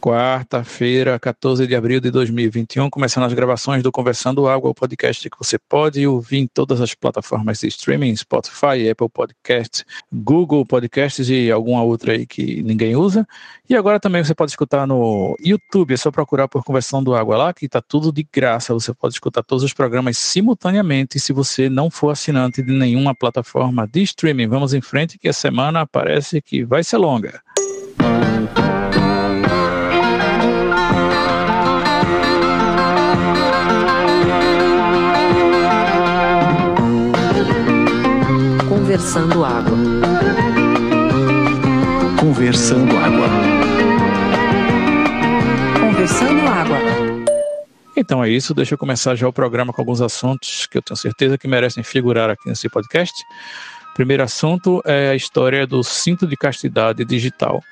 [0.00, 5.38] quarta-feira, 14 de abril de 2021, começando as gravações do Conversando Água, o podcast que
[5.38, 11.50] você pode ouvir em todas as plataformas de streaming, Spotify, Apple Podcasts, Google Podcasts e
[11.50, 13.26] alguma outra aí que ninguém usa.
[13.68, 17.52] E agora também você pode escutar no YouTube, é só procurar por Conversando Água lá,
[17.52, 18.72] que está tudo de graça.
[18.72, 23.86] Você pode escutar todos os programas simultaneamente se você não for assinante de nenhuma plataforma
[23.86, 24.46] de streaming.
[24.46, 27.42] Vamos em frente que a semana parece que vai ser longa.
[38.88, 39.76] Conversando Água.
[42.18, 43.28] Conversando Água.
[45.78, 46.78] Conversando Água.
[47.94, 50.96] Então é isso, deixa eu começar já o programa com alguns assuntos que eu tenho
[50.96, 53.12] certeza que merecem figurar aqui nesse podcast.
[53.94, 57.62] Primeiro assunto é a história do cinto de castidade digital,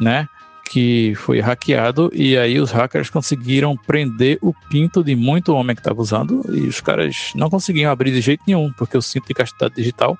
[0.00, 0.28] né?
[0.64, 5.80] Que foi hackeado e aí os hackers conseguiram prender o pinto de muito homem que
[5.80, 9.34] estava usando e os caras não conseguiam abrir de jeito nenhum, porque o cinto de
[9.34, 10.18] castidade digital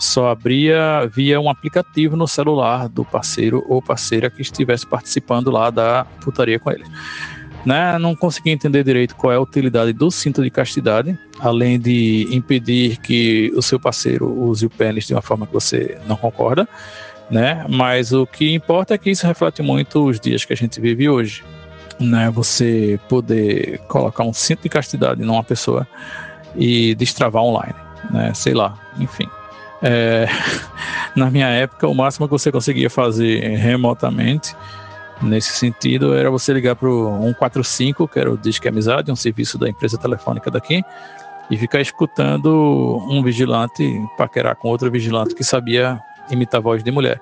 [0.00, 5.68] só abria via um aplicativo no celular do parceiro ou parceira que estivesse participando lá
[5.68, 6.84] da putaria com ele.
[7.66, 7.98] Né?
[7.98, 12.96] Não consegui entender direito qual é a utilidade do cinto de castidade, além de impedir
[12.96, 16.66] que o seu parceiro use o pênis de uma forma que você não concorda,
[17.30, 17.64] né?
[17.68, 21.08] Mas o que importa é que isso reflete muito os dias que a gente vive
[21.08, 21.44] hoje,
[21.98, 22.30] né?
[22.30, 25.86] Você poder colocar um cinto de castidade numa pessoa
[26.56, 27.74] e destravar online,
[28.10, 28.34] né?
[28.34, 29.28] Sei lá, enfim.
[29.82, 30.26] É,
[31.14, 34.54] na minha época, o máximo que você conseguia fazer remotamente,
[35.22, 39.58] nesse sentido, era você ligar para o 145, que era o Disque Amizade, um serviço
[39.58, 40.82] da empresa telefônica daqui,
[41.50, 46.00] e ficar escutando um vigilante paquerar com outro vigilante que sabia
[46.30, 47.20] imitar voz de mulher.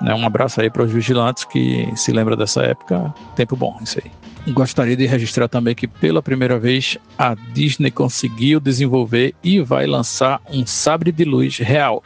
[0.00, 3.14] Né, um abraço aí para os vigilantes que se lembram dessa época.
[3.34, 4.52] Tempo bom, isso aí.
[4.52, 10.40] Gostaria de registrar também que pela primeira vez a Disney conseguiu desenvolver e vai lançar
[10.50, 12.02] um sabre de luz real.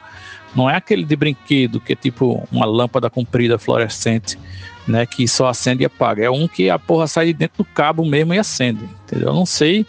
[0.54, 4.38] Não é aquele de brinquedo que é tipo uma lâmpada comprida fluorescente,
[4.86, 6.24] né, que só acende e apaga.
[6.24, 9.28] É um que a porra sai de dentro do cabo mesmo e acende, entendeu?
[9.28, 9.86] Eu não sei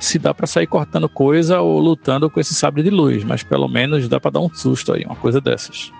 [0.00, 3.68] se dá para sair cortando coisa ou lutando com esse sabre de luz, mas pelo
[3.68, 5.92] menos dá para dar um susto aí, uma coisa dessas.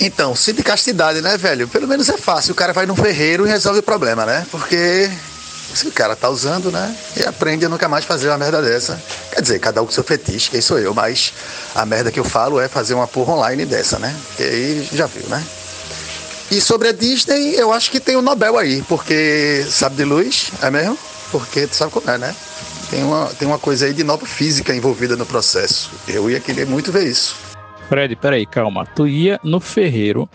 [0.00, 1.66] Então, cinto de castidade, né, velho?
[1.68, 2.52] Pelo menos é fácil.
[2.52, 4.46] O cara vai num ferreiro e resolve o problema, né?
[4.50, 5.10] Porque
[5.74, 6.96] se o cara tá usando, né?
[7.16, 9.00] E aprende a nunca mais fazer uma merda dessa.
[9.32, 11.32] Quer dizer, cada um com seu fetiche, quem sou eu, mas
[11.74, 14.14] a merda que eu falo é fazer uma porra online dessa, né?
[14.38, 15.44] E aí já viu, né?
[16.50, 20.50] E sobre a Disney, eu acho que tem o Nobel aí, porque sabe de luz,
[20.62, 20.98] é mesmo?
[21.30, 22.34] Porque tu sabe como é, né?
[22.90, 25.90] Tem uma, tem uma coisa aí de nova física envolvida no processo.
[26.08, 27.36] Eu ia querer muito ver isso.
[27.88, 28.86] Fred, peraí, calma.
[28.86, 30.28] Tu ia no ferreiro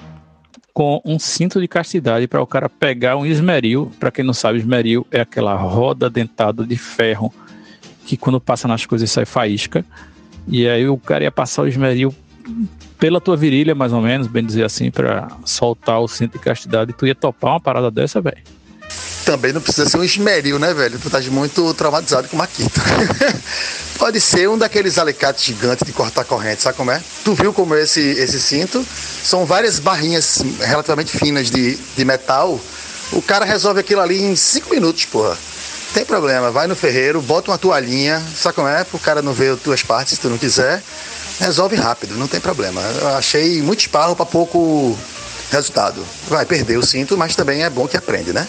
[0.73, 3.91] com um cinto de castidade para o cara pegar um esmeril.
[3.99, 7.33] Para quem não sabe, esmeril é aquela roda dentada de ferro
[8.05, 9.83] que quando passa nas coisas sai faísca.
[10.47, 12.13] E aí o cara ia passar o esmeril
[12.99, 16.93] pela tua virilha, mais ou menos, bem dizer assim, para soltar o cinto de castidade.
[16.93, 18.37] Tu ia topar uma parada dessa, velho.
[19.25, 20.99] Também não precisa ser um esmeril, né, velho?
[20.99, 22.81] Tu tá muito traumatizado com Maquito.
[23.97, 27.01] Pode ser um daqueles alicates gigantes de cortar corrente, sabe como é?
[27.23, 28.85] Tu viu como é esse, esse cinto?
[29.23, 32.59] São várias barrinhas relativamente finas de, de metal.
[33.13, 35.37] O cara resolve aquilo ali em 5 minutos, porra.
[35.93, 38.83] Tem problema, vai no ferreiro, bota uma toalhinha, sabe como é?
[38.83, 40.81] Pro cara não ver as tuas partes se tu não quiser.
[41.39, 42.81] Resolve rápido, não tem problema.
[42.81, 44.97] Eu achei muito esparro para pouco
[45.51, 46.03] resultado.
[46.27, 48.47] Vai perder o cinto, mas também é bom que aprende, né?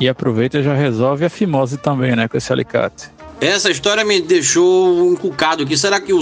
[0.00, 3.10] E aproveita e já resolve a fimose também, né, com esse alicate.
[3.40, 5.76] Essa história me deixou encucado aqui.
[5.76, 6.20] Será que o,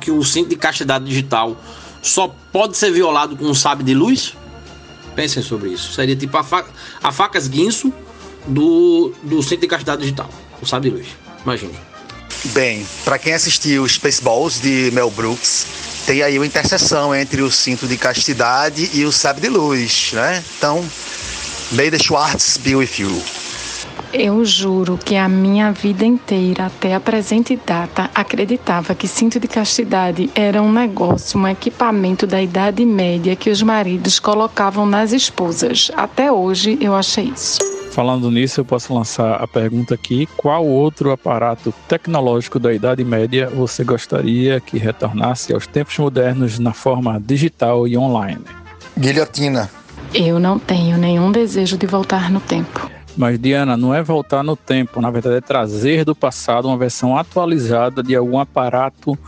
[0.00, 1.56] que o cinto de castidade digital
[2.02, 4.36] só pode ser violado com um sabre de luz?
[5.14, 5.92] Pensem sobre isso.
[5.92, 6.70] Seria tipo a, faca,
[7.02, 7.92] a facas guinso
[8.46, 10.30] do, do cinto de castidade digital.
[10.62, 11.06] O sabre de luz.
[11.44, 11.74] Imagine.
[12.46, 15.66] Bem, para quem assistiu Spaceballs de Mel Brooks,
[16.06, 20.42] tem aí uma interseção entre o cinto de castidade e o sabre de luz, né?
[20.56, 20.84] Então,
[21.70, 23.22] the Schwartz be with you.
[24.12, 29.46] Eu juro que a minha vida inteira, até a presente data, acreditava que cinto de
[29.46, 35.92] castidade era um negócio, um equipamento da Idade Média que os maridos colocavam nas esposas.
[35.96, 37.60] Até hoje eu achei isso.
[37.92, 43.48] Falando nisso, eu posso lançar a pergunta aqui: qual outro aparato tecnológico da Idade Média
[43.48, 48.42] você gostaria que retornasse aos tempos modernos na forma digital e online?
[48.98, 49.79] Guilhotina.
[50.12, 52.90] Eu não tenho nenhum desejo de voltar no tempo.
[53.16, 57.16] Mas, Diana, não é voltar no tempo, na verdade é trazer do passado uma versão
[57.16, 59.18] atualizada de algum aparato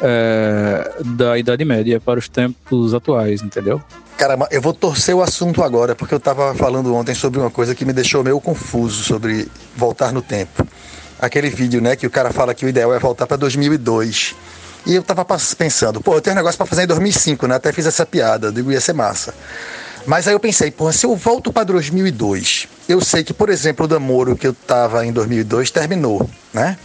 [0.00, 3.80] é, da Idade Média para os tempos atuais, entendeu?
[4.16, 7.74] Caramba, eu vou torcer o assunto agora, porque eu estava falando ontem sobre uma coisa
[7.74, 10.66] que me deixou meio confuso sobre voltar no tempo.
[11.20, 14.34] Aquele vídeo, né, que o cara fala que o ideal é voltar para 2002.
[14.86, 17.56] E eu tava pensando, pô, eu tenho um negócio para fazer em 2005, né?
[17.56, 19.34] Até fiz essa piada, digo, ia ser massa.
[20.06, 23.86] Mas aí eu pensei, pô, se eu volto para 2002, eu sei que, por exemplo,
[23.86, 26.78] o namoro que eu tava em 2002 terminou, né?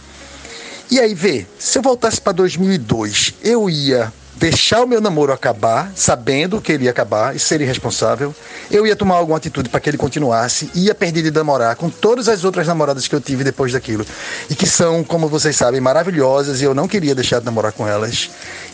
[0.90, 5.92] E aí, vê, se eu voltasse para 2002, eu ia deixar o meu namoro acabar,
[5.94, 8.34] sabendo que ele ia acabar e ser irresponsável.
[8.72, 12.28] Eu ia tomar alguma atitude para que ele continuasse, ia perder de namorar com todas
[12.28, 14.04] as outras namoradas que eu tive depois daquilo.
[14.50, 17.86] E que são, como vocês sabem, maravilhosas e eu não queria deixar de namorar com
[17.86, 18.30] elas.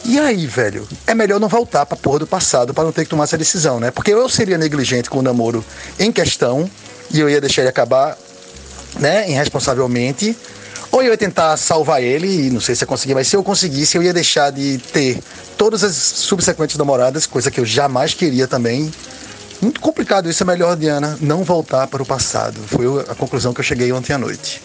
[0.06, 3.11] E aí, velho, é melhor não voltar pra porra do passado para não ter que
[3.11, 3.91] tomar essa decisão, né?
[3.91, 5.62] Porque eu seria negligente com o namoro
[5.99, 6.69] em questão
[7.11, 8.17] e eu ia deixar ele acabar,
[8.99, 10.35] né, irresponsavelmente
[10.90, 13.43] ou eu ia tentar salvar ele, e não sei se eu conseguir, mas se eu
[13.43, 15.19] conseguisse, eu ia deixar de ter
[15.56, 18.90] todas as subsequentes namoradas, coisa que eu jamais queria também.
[19.61, 22.61] Muito complicado isso, é melhor, Diana, não voltar para o passado.
[22.61, 24.62] Foi a conclusão que eu cheguei ontem à noite.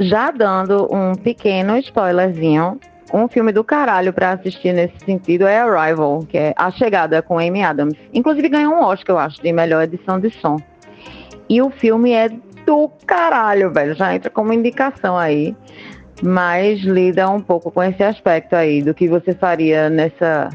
[0.00, 2.80] Já dando um pequeno spoilerzinho,
[3.12, 7.38] um filme do caralho para assistir nesse sentido é Arrival, que é A Chegada com
[7.38, 7.96] Amy Adams.
[8.14, 10.58] Inclusive ganhou um Oscar, eu acho, de melhor edição de som.
[11.48, 12.30] E o filme é
[12.70, 13.96] do caralho, velho.
[13.96, 15.56] Já entra como indicação aí.
[16.22, 20.50] Mas lida um pouco com esse aspecto aí do que você faria nessa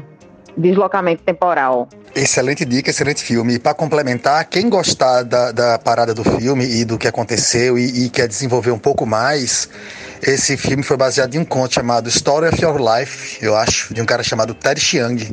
[0.56, 1.86] deslocamento temporal.
[2.14, 3.56] Excelente dica, excelente filme.
[3.56, 8.06] E para complementar, quem gostar da, da, parada do filme e do que aconteceu e,
[8.06, 9.68] e, quer desenvolver um pouco mais,
[10.22, 14.00] esse filme foi baseado em um conto chamado Story of Your Life, eu acho, de
[14.00, 15.30] um cara chamado Ted Chiang.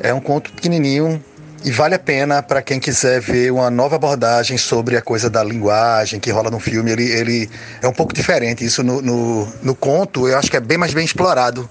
[0.00, 1.22] É um conto pequenininho,
[1.64, 5.42] e vale a pena para quem quiser ver uma nova abordagem sobre a coisa da
[5.42, 6.90] linguagem que rola no filme.
[6.90, 7.50] Ele, ele
[7.82, 8.64] é um pouco diferente.
[8.64, 11.68] Isso no, no, no conto eu acho que é bem mais bem explorado.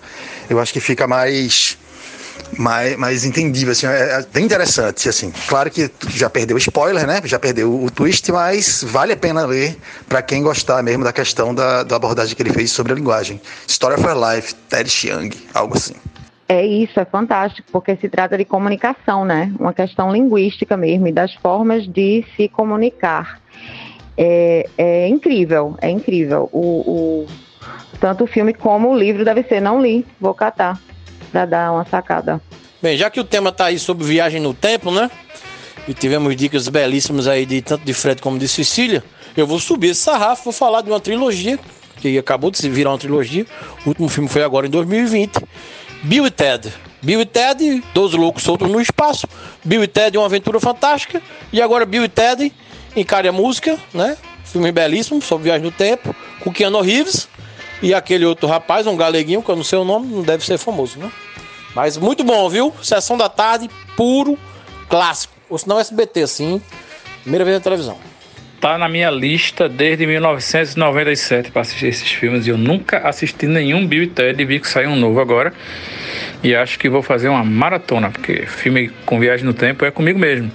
[0.50, 1.78] Eu acho que fica mais
[2.58, 5.34] mais, mais entendível, assim, é, é, bem interessante, assim.
[5.48, 7.22] Claro que já perdeu spoiler, né?
[7.26, 11.54] Já perdeu o twist, mas vale a pena ler para quem gostar mesmo da questão
[11.54, 13.42] da, da abordagem que ele fez sobre a linguagem.
[13.68, 15.96] Story of Your Life, Ted Chiang, algo assim.
[16.50, 19.52] É isso, é fantástico, porque se trata de comunicação, né?
[19.60, 23.42] Uma questão linguística mesmo, e das formas de se comunicar.
[24.18, 26.50] É, é incrível, é incrível.
[26.54, 27.28] O, o,
[28.00, 29.60] tanto o filme como o livro deve ser.
[29.60, 30.80] Não li, vou catar,
[31.34, 32.42] para dar uma sacada.
[32.82, 35.12] Bem, já que o tema tá aí sobre viagem no tempo, né?
[35.86, 39.04] E tivemos dicas belíssimas aí de tanto de Fred como de Cecília,
[39.36, 41.60] eu vou subir esse sarrafo, vou falar de uma trilogia
[41.98, 43.46] que acabou de se virar uma trilogia.
[43.86, 45.42] O último filme foi agora em 2020
[46.08, 46.74] Bill e Ted.
[47.02, 49.28] Bill e Ted, dois loucos soltos no espaço.
[49.64, 51.22] Bill e Ted, uma aventura fantástica.
[51.52, 52.54] E agora Bill e Ted,
[52.96, 54.18] encare a música, né?
[54.46, 57.28] Filme belíssimo, sobre viagem no tempo, com Keanu Reeves
[57.82, 60.58] e aquele outro rapaz, um galeguinho, que eu não sei o nome, não deve ser
[60.58, 61.12] famoso, né?
[61.76, 62.74] Mas muito bom, viu?
[62.82, 64.40] Sessão da tarde, puro
[64.88, 65.34] clássico.
[65.50, 66.62] Ou senão SBT, assim,
[67.24, 67.98] primeira vez na televisão
[68.60, 73.86] tá na minha lista desde 1997 para assistir esses filmes e eu nunca assisti nenhum
[73.86, 75.54] Bill e Ted vi que saiu um novo agora.
[76.44, 80.20] E acho que vou fazer uma maratona, porque filme com viagem no tempo é comigo
[80.20, 80.52] mesmo.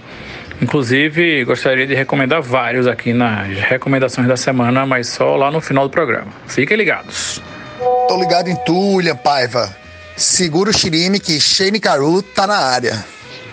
[0.60, 5.88] Inclusive, gostaria de recomendar vários aqui nas recomendações da semana, mas só lá no final
[5.88, 6.28] do programa.
[6.46, 7.42] Fiquem ligados.
[8.06, 9.74] Tô ligado em tu, William Paiva.
[10.16, 13.04] Segura o xirime que Shane Caru tá na área.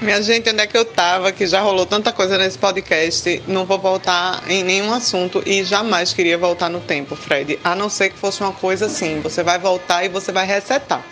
[0.02, 1.30] Minha gente, onde é que eu tava?
[1.30, 3.44] Que já rolou tanta coisa nesse podcast.
[3.46, 7.60] Não vou voltar em nenhum assunto e jamais queria voltar no tempo, Fred.
[7.66, 11.04] A não ser que fosse uma coisa assim: você vai voltar e você vai resetar.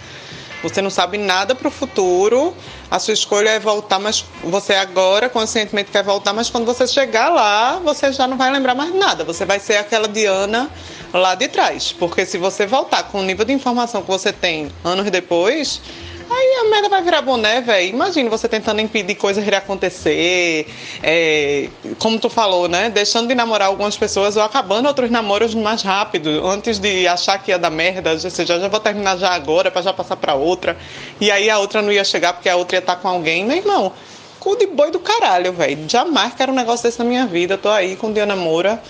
[0.63, 2.56] Você não sabe nada para o futuro,
[2.89, 7.29] a sua escolha é voltar, mas você agora conscientemente quer voltar, mas quando você chegar
[7.29, 9.25] lá, você já não vai lembrar mais nada.
[9.25, 10.70] Você vai ser aquela Diana
[11.13, 11.91] lá de trás.
[11.91, 15.82] Porque se você voltar com o nível de informação que você tem anos depois,
[16.29, 17.89] Aí a merda vai virar boné, velho.
[17.89, 20.67] Imagina você tentando impedir coisas de acontecer.
[21.01, 21.69] É,
[22.00, 22.89] como tu falou, né?
[22.89, 26.46] Deixando de namorar algumas pessoas ou acabando outros namoros mais rápido.
[26.46, 29.81] Antes de achar que ia dar merda, ou seja, já vou terminar já agora para
[29.81, 30.77] já passar para outra.
[31.19, 33.46] E aí a outra não ia chegar porque a outra ia estar tá com alguém.
[33.46, 33.93] Meu irmão,
[34.39, 35.89] cu de boi do caralho, velho.
[35.89, 37.57] Jamais quero um negócio desse na minha vida.
[37.57, 38.81] Tô aí com Diana Moura.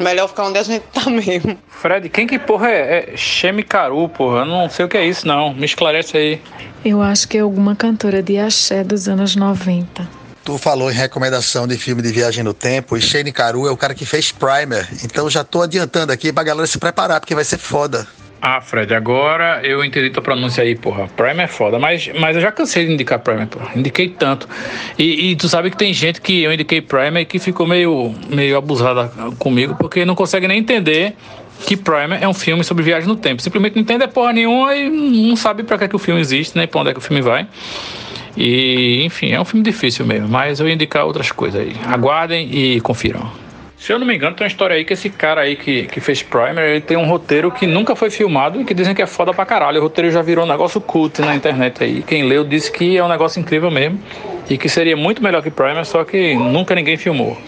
[0.00, 1.58] Melhor ficar onde a gente tá mesmo.
[1.68, 4.40] Fred, quem que porra é, é Chemicaru, porra?
[4.40, 5.52] Eu não sei o que é isso, não.
[5.52, 6.42] Me esclarece aí.
[6.82, 10.08] Eu acho que é alguma cantora de axé dos anos 90.
[10.42, 13.76] Tu falou em recomendação de filme de viagem no tempo e Shane Caru é o
[13.76, 14.88] cara que fez Primer.
[15.04, 18.08] Então já tô adiantando aqui pra galera se preparar, porque vai ser foda.
[18.42, 21.06] Ah, Fred, agora eu entendi tua pronúncia aí, porra.
[21.08, 23.72] Prime é foda, mas, mas eu já cansei de indicar Prime, porra.
[23.76, 24.48] Indiquei tanto.
[24.98, 28.14] E, e, tu sabe que tem gente que eu indiquei Prime e que ficou meio,
[28.30, 31.14] meio abusada comigo, porque não consegue nem entender
[31.66, 33.42] que Primer é um filme sobre viagem no tempo.
[33.42, 36.56] Simplesmente não entende porra nenhuma e não sabe para que, é que o filme existe,
[36.56, 37.46] nem para onde é que o filme vai.
[38.36, 41.76] E, enfim, é um filme difícil mesmo, mas eu ia indicar outras coisas aí.
[41.86, 43.30] Aguardem e confiram.
[43.80, 46.00] Se eu não me engano, tem uma história aí que esse cara aí que, que
[46.00, 49.06] fez Primer, ele tem um roteiro que nunca foi filmado e que dizem que é
[49.06, 49.80] foda pra caralho.
[49.80, 52.02] O roteiro já virou um negócio cult na internet aí.
[52.02, 53.98] Quem leu disse que é um negócio incrível mesmo
[54.50, 57.40] e que seria muito melhor que Primer, só que nunca ninguém filmou.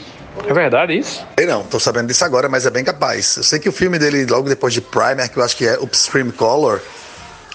[0.49, 1.23] É verdade isso?
[1.37, 3.37] Eu não, tô sabendo disso agora, mas é bem capaz.
[3.37, 5.79] Eu sei que o filme dele, logo depois de Primer, que eu acho que é
[5.79, 6.81] Upstream Color,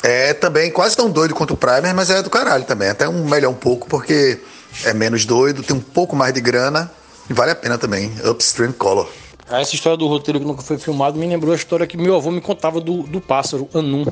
[0.03, 2.89] é também quase tão doido quanto o Primer, mas é do caralho também.
[2.89, 4.39] Até um melhor um pouco, porque
[4.85, 6.91] é menos doido, tem um pouco mais de grana
[7.29, 8.11] e vale a pena também.
[8.25, 9.09] Upstream Color.
[9.49, 12.31] Essa história do roteiro que nunca foi filmado me lembrou a história que meu avô
[12.31, 14.05] me contava do, do pássaro, anum.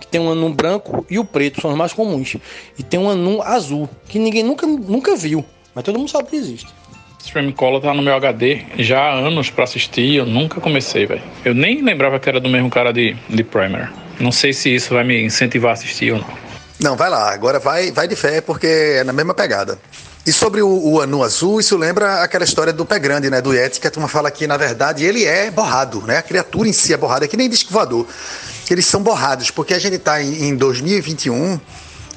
[0.00, 2.36] Que tem um anum branco e o preto, são os mais comuns.
[2.78, 6.36] E tem um anum azul, que ninguém nunca, nunca viu, mas todo mundo sabe que
[6.36, 6.68] existe.
[7.18, 11.22] Stream Color tá no meu HD já há anos para assistir eu nunca comecei, velho.
[11.44, 13.92] Eu nem lembrava que era do mesmo cara de, de Primer.
[14.18, 16.28] Não sei se isso vai me incentivar a assistir ou não.
[16.80, 19.78] Não, vai lá, agora vai, vai de fé, porque é na mesma pegada.
[20.26, 23.40] E sobre o, o anu azul, isso lembra aquela história do pé grande, né?
[23.40, 26.18] Do Yeti, que a turma fala que, na verdade, ele é borrado, né?
[26.18, 28.06] A criatura em si é borrada, é que nem disco voador.
[28.70, 31.58] Eles são borrados, porque a gente tá em, em 2021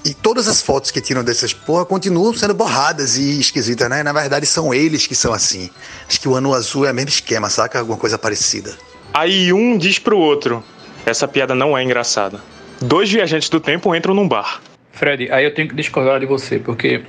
[0.05, 4.03] e todas as fotos que tiram dessas porra continuam sendo borradas e esquisitas, né?
[4.03, 5.69] Na verdade, são eles que são assim.
[6.07, 7.79] Acho que o ano azul é o mesmo esquema, saca?
[7.79, 8.75] Alguma coisa parecida.
[9.13, 10.62] Aí um diz pro outro:
[11.05, 12.41] essa piada não é engraçada.
[12.81, 14.62] Dois viajantes do tempo entram num bar.
[14.91, 17.03] Fred, aí eu tenho que discordar de você, porque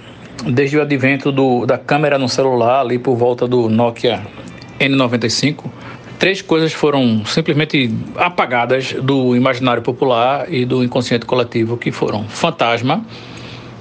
[0.46, 4.22] desde o advento do, da câmera no celular, ali por volta do Nokia
[4.80, 5.64] N95,
[6.18, 13.04] três coisas foram simplesmente apagadas do imaginário popular e do inconsciente coletivo, que foram fantasma,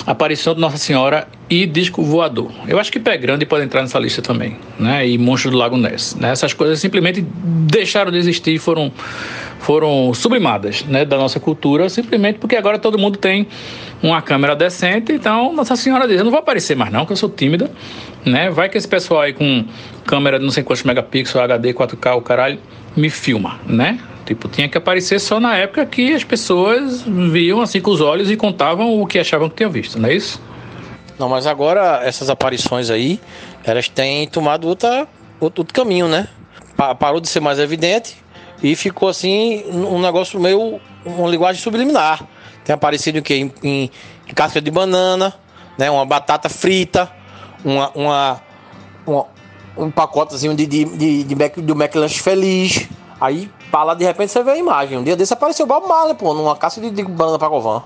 [0.05, 2.51] aparição de Nossa Senhora e disco voador.
[2.67, 5.07] Eu acho que Pé Grande pode entrar nessa lista também, né?
[5.07, 6.15] E Monstro do Lago Ness.
[6.15, 6.31] Né?
[6.31, 8.91] Essas coisas simplesmente deixaram de existir foram
[9.59, 13.47] foram sublimadas né, da nossa cultura, simplesmente porque agora todo mundo tem
[14.01, 17.15] uma câmera decente, então Nossa Senhora diz, eu não vou aparecer mais não, que eu
[17.15, 17.71] sou tímida,
[18.25, 18.49] né?
[18.49, 19.63] Vai que esse pessoal aí com
[20.05, 22.59] câmera de não sei quantos megapixels, HD, 4K, o caralho,
[22.93, 23.99] me filma, né?
[24.25, 28.31] Tipo, tinha que aparecer só na época que as pessoas viam assim com os olhos
[28.31, 30.41] e contavam o que achavam que tinham visto, não é isso?
[31.19, 33.19] Não, mas agora essas aparições aí,
[33.63, 35.07] elas têm tomado outra,
[35.39, 36.27] outro, outro caminho, né?
[36.75, 38.15] Pa parou de ser mais evidente
[38.63, 42.25] e ficou assim um negócio meio uma linguagem subliminar.
[42.63, 43.35] Tem aparecido o quê?
[43.35, 43.91] Em, em,
[44.27, 45.33] em, casca de banana,
[45.77, 45.91] né?
[45.91, 47.11] Uma batata frita,
[47.63, 48.41] uma, uma,
[49.05, 49.25] uma
[49.77, 52.87] um pacotezinho de, de, de, de, Mac, do McLanche feliz.
[53.19, 54.99] Aí, para lá, de repente, você vê a imagem.
[54.99, 57.81] Um dia desse apareceu o Bob Marley, pô, numa casca de, de banana para Govan.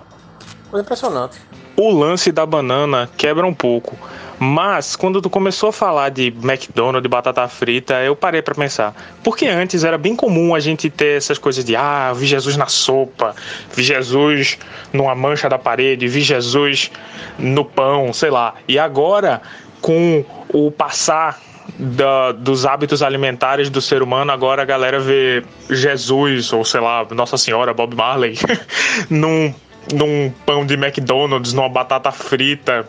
[0.69, 1.39] Foi impressionante.
[1.77, 3.95] O lance da banana quebra um pouco.
[4.37, 8.93] Mas quando tu começou a falar de McDonald's, de batata frita, eu parei para pensar.
[9.23, 12.67] Porque antes era bem comum a gente ter essas coisas de ah, vi Jesus na
[12.67, 13.33] sopa,
[13.73, 14.59] vi Jesus
[14.91, 16.91] numa mancha da parede, vi Jesus
[17.39, 18.55] no pão, sei lá.
[18.67, 19.41] E agora,
[19.79, 21.39] com o passar
[21.77, 27.05] da, dos hábitos alimentares do ser humano, agora a galera vê Jesus, ou sei lá,
[27.11, 28.37] Nossa Senhora, Bob Marley,
[29.09, 29.53] num,
[29.93, 32.87] num pão de McDonald's, numa batata frita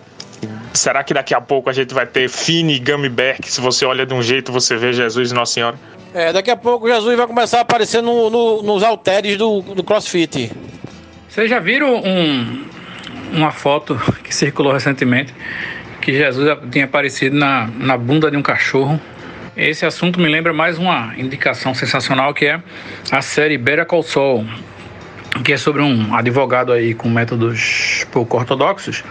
[0.72, 3.60] Será que daqui a pouco a gente vai ter Fini e Gummy Bear, que se
[3.60, 5.76] você olha de um jeito você vê Jesus e Nossa Senhora?
[6.14, 9.82] É, daqui a pouco Jesus vai começar a aparecer no, no, nos halteres do, do
[9.82, 10.52] CrossFit.
[11.28, 12.64] Vocês já viram um,
[13.32, 15.34] uma foto que circulou recentemente
[16.08, 18.98] que Jesus tinha aparecido na, na bunda de um cachorro?
[19.54, 22.62] Esse assunto me lembra mais uma indicação sensacional que é
[23.12, 24.46] a série Better Call Saul,
[25.44, 29.04] que é sobre um advogado aí com métodos pouco ortodoxos.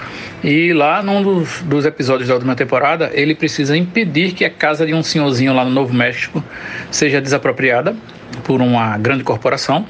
[0.43, 4.83] E lá, num dos, dos, episódios da última temporada, ele precisa impedir que a casa
[4.83, 6.43] de um senhorzinho lá no Novo México
[6.89, 7.95] seja desapropriada
[8.43, 9.85] por uma grande corporação.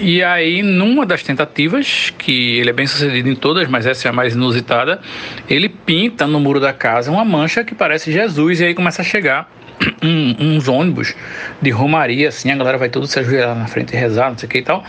[0.00, 4.10] E aí, numa das tentativas, que ele é bem sucedido em todas, mas essa é
[4.10, 5.00] a mais inusitada,
[5.48, 9.04] ele pinta no muro da casa uma mancha que parece Jesus, e aí começa a
[9.04, 9.50] chegar
[10.02, 11.16] um, uns ônibus
[11.60, 14.46] de romaria, assim, a galera vai tudo se ajoelhar na frente e rezar, não sei
[14.46, 14.84] o que e tal.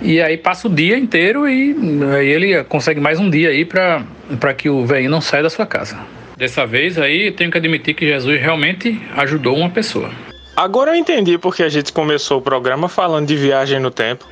[0.00, 1.76] E aí passa o dia inteiro e
[2.16, 5.66] aí ele consegue mais um dia aí para que o velho não saia da sua
[5.66, 5.98] casa.
[6.38, 10.10] Dessa vez aí tenho que admitir que Jesus realmente ajudou uma pessoa.
[10.56, 14.24] Agora eu entendi porque a gente começou o programa falando de viagem no tempo.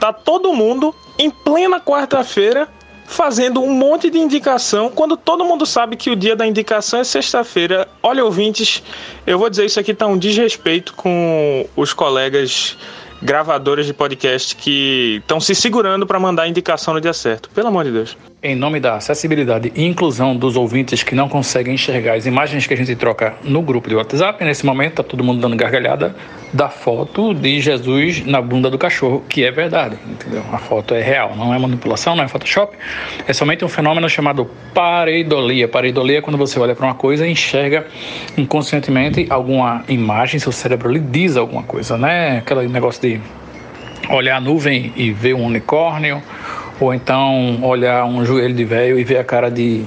[0.00, 2.68] Tá todo mundo em plena quarta-feira
[3.08, 7.04] fazendo um monte de indicação quando todo mundo sabe que o dia da indicação é
[7.04, 7.88] sexta-feira.
[8.02, 8.82] Olha, ouvintes,
[9.26, 12.76] eu vou dizer isso aqui tá um desrespeito com os colegas
[13.20, 17.50] gravadoras de podcast que estão se segurando para mandar a indicação no dia certo.
[17.50, 18.16] Pelo amor de Deus.
[18.42, 22.74] Em nome da acessibilidade e inclusão dos ouvintes que não conseguem enxergar as imagens que
[22.74, 26.14] a gente troca no grupo de WhatsApp, nesse momento tá todo mundo dando gargalhada
[26.52, 30.42] da foto de Jesus na bunda do cachorro, que é verdade, entendeu?
[30.52, 32.76] A foto é real, não é manipulação, não é Photoshop,
[33.26, 35.68] é somente um fenômeno chamado pareidolia.
[35.68, 37.86] Pareidolia é quando você olha para uma coisa e enxerga
[38.36, 42.38] inconscientemente alguma imagem, seu cérebro lhe diz alguma coisa, né?
[42.38, 43.20] Aquele negócio de
[44.10, 46.22] olhar a nuvem e ver um unicórnio,
[46.80, 49.84] ou então olhar um joelho de velho e ver a cara de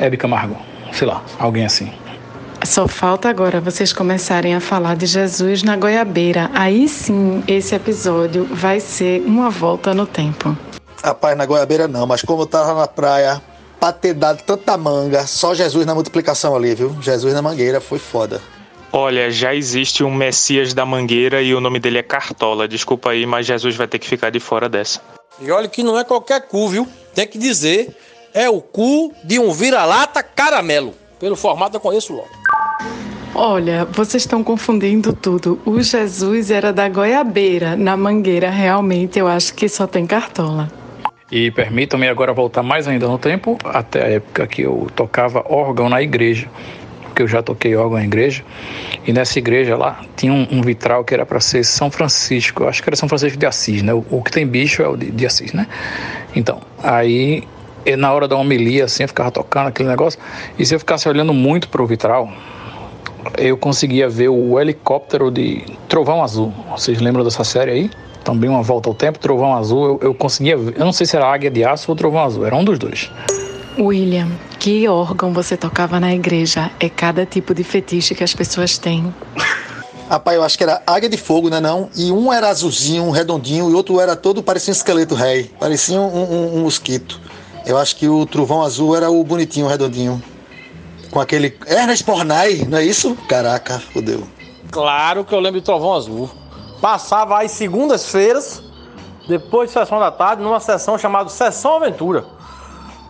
[0.00, 0.56] Hebe Camargo,
[0.92, 1.92] sei lá, alguém assim.
[2.64, 6.50] Só falta agora vocês começarem a falar de Jesus na goiabeira.
[6.54, 10.56] Aí sim, esse episódio vai ser uma volta no tempo.
[11.02, 13.40] Rapaz, na goiabeira não, mas como eu tava na praia,
[13.80, 16.94] pra ter dado tanta manga, só Jesus na multiplicação ali, viu?
[17.00, 18.40] Jesus na mangueira foi foda.
[18.92, 22.66] Olha, já existe um Messias da Mangueira e o nome dele é Cartola.
[22.66, 25.00] Desculpa aí, mas Jesus vai ter que ficar de fora dessa.
[25.40, 26.88] E olha que não é qualquer cu, viu?
[27.14, 27.96] Tem que dizer,
[28.34, 30.92] é o cu de um vira-lata caramelo.
[31.20, 32.28] Pelo formato eu conheço logo.
[33.34, 35.58] Olha, vocês estão confundindo tudo.
[35.64, 37.76] O Jesus era da goiabeira.
[37.76, 40.70] Na mangueira, realmente, eu acho que só tem cartola.
[41.30, 45.88] E permitam-me agora voltar mais ainda no tempo, até a época que eu tocava órgão
[45.88, 46.48] na igreja,
[47.04, 48.42] porque eu já toquei órgão na igreja,
[49.06, 52.68] e nessa igreja lá tinha um, um vitral que era para ser São Francisco, eu
[52.68, 53.94] acho que era São Francisco de Assis, né?
[53.94, 55.68] O, o que tem bicho é o de, de Assis, né?
[56.34, 57.44] Então, aí
[57.96, 60.18] na hora da homilia, assim, eu ficava tocando aquele negócio,
[60.58, 62.30] e se eu ficasse olhando muito pro vitral,
[63.38, 66.52] eu conseguia ver o helicóptero de Trovão Azul.
[66.70, 67.90] Vocês lembram dessa série aí?
[68.24, 71.16] Também uma volta ao tempo, Trovão Azul, eu, eu conseguia ver, eu não sei se
[71.16, 73.10] era Águia de Aço ou Trovão Azul, era um dos dois.
[73.78, 76.70] William, que órgão você tocava na igreja?
[76.78, 79.12] É cada tipo de fetiche que as pessoas têm.
[80.08, 81.88] Rapaz, eu acho que era Águia de Fogo, né não?
[81.96, 85.50] E um era azulzinho, um redondinho, e o outro era todo, parecia um esqueleto rei,
[85.58, 87.20] parecia um, um, um mosquito.
[87.64, 90.20] Eu acho que o Trovão Azul era o bonitinho, o redondinho.
[91.10, 91.56] Com aquele.
[91.66, 93.16] Ernest Pornay, não é isso?
[93.28, 94.26] Caraca, fodeu.
[94.70, 96.30] Claro que eu lembro de Trovão Azul.
[96.80, 98.62] Passava às segundas-feiras,
[99.28, 102.24] depois de sessão da tarde, numa sessão chamada Sessão Aventura.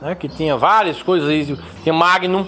[0.00, 2.46] Né, que tinha várias coisas aí, tinha Magnum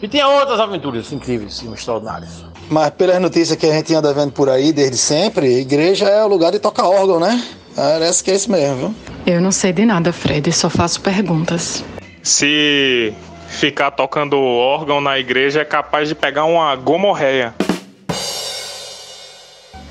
[0.00, 2.44] e tinha outras aventuras incríveis e extraordinárias.
[2.70, 6.24] Mas pelas notícias que a gente anda vendo por aí desde sempre, a igreja é
[6.24, 7.42] o lugar de tocar órgão, né?
[7.74, 8.94] Parece que é isso mesmo, viu?
[9.34, 11.84] Eu não sei de nada, Fred, só faço perguntas.
[12.22, 13.12] Se
[13.48, 17.54] ficar tocando órgão na igreja é capaz de pegar uma gomorreia.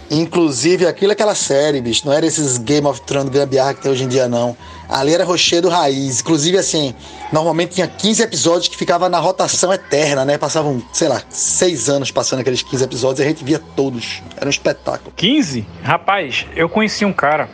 [0.09, 2.05] Inclusive, aquilo é aquela série, bicho.
[2.05, 4.55] Não era esses Game of Thrones gambiarra que tem hoje em dia, não.
[4.89, 6.21] Ali era Rochedo Raiz.
[6.21, 6.93] Inclusive, assim,
[7.31, 10.37] normalmente tinha 15 episódios que ficava na rotação eterna, né?
[10.37, 14.21] Passavam, sei lá, seis anos passando aqueles 15 episódios e a gente via todos.
[14.37, 15.11] Era um espetáculo.
[15.15, 15.65] 15?
[15.83, 17.49] Rapaz, eu conheci um cara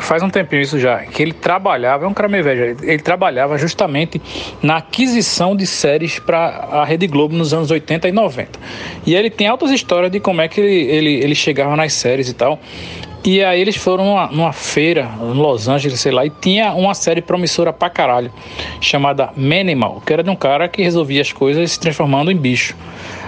[0.00, 3.56] faz um tempinho isso já, que ele trabalhava, é um cara meio velho, ele, trabalhava
[3.58, 4.20] justamente
[4.62, 8.58] na aquisição de séries para a Rede Globo nos anos 80 e 90.
[9.06, 12.28] E ele tem altas histórias de como é que ele, ele, ele chegava nas séries
[12.28, 12.58] e tal.
[13.24, 16.92] E aí eles foram numa, numa, feira em Los Angeles, sei lá, e tinha uma
[16.92, 18.30] série promissora pra caralho,
[18.82, 22.76] chamada Manimal, que era de um cara que resolvia as coisas se transformando em bicho.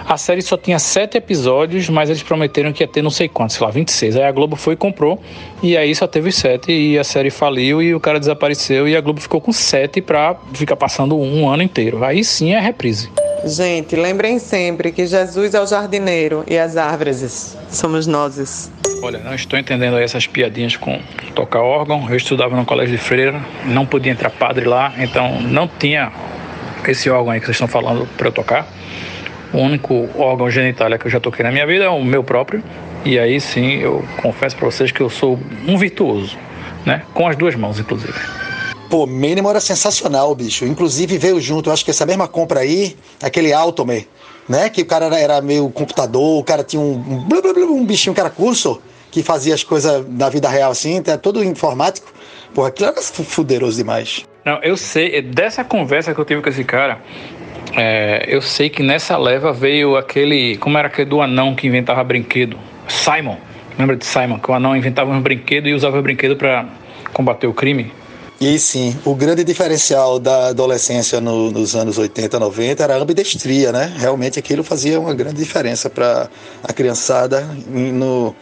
[0.06, 3.56] A série só tinha sete episódios, mas eles prometeram que ia ter não sei quantos,
[3.56, 4.16] sei lá, 26.
[4.16, 5.18] Aí a Globo foi e comprou,
[5.62, 9.00] e aí só teve sete, e a série faliu, e o cara desapareceu, e a
[9.00, 12.04] Globo ficou com sete pra ficar passando um ano inteiro.
[12.04, 13.11] Aí sim é reprise.
[13.44, 18.70] Gente, lembrem sempre que Jesus é o jardineiro e as árvores somos nós.
[19.02, 21.00] Olha, não estou entendendo essas piadinhas com
[21.35, 22.09] tocar órgão.
[22.09, 26.12] Eu estudava no colégio de freira, não podia entrar padre lá, então não tinha
[26.87, 28.66] esse órgão aí que vocês estão falando para eu tocar.
[29.52, 32.62] O único órgão genital que eu já toquei na minha vida é o meu próprio.
[33.04, 36.37] E aí sim, eu confesso para vocês que eu sou um virtuoso,
[36.85, 37.02] né?
[37.14, 38.14] Com as duas mãos, inclusive.
[38.90, 40.64] Pô, mínimo era sensacional, bicho.
[40.64, 44.06] Inclusive veio junto, eu acho que essa mesma compra aí, aquele Altomer,
[44.48, 44.68] né?
[44.68, 48.20] Que o cara era, era meio computador, o cara tinha um, um, um bichinho que
[48.20, 48.80] era curso,
[49.11, 52.12] que fazia as coisas da vida real assim, tá todo informático.
[52.54, 54.24] Pô, aquilo era fuderoso demais.
[54.44, 57.00] Não, eu sei, dessa conversa que eu tive com esse cara,
[57.74, 60.56] é, eu sei que nessa leva veio aquele.
[60.56, 62.59] Como era aquele do anão que inventava brinquedo?
[62.88, 63.37] Simon.
[63.78, 64.38] Lembra de Simon?
[64.38, 66.66] Que o anão inventava um brinquedo e usava o brinquedo para
[67.12, 67.92] combater o crime?
[68.40, 73.72] E sim, o grande diferencial da adolescência no, nos anos 80, 90 era a ambidestria,
[73.72, 73.94] né?
[73.96, 76.29] Realmente aquilo fazia uma grande diferença para
[76.62, 78.35] a criançada no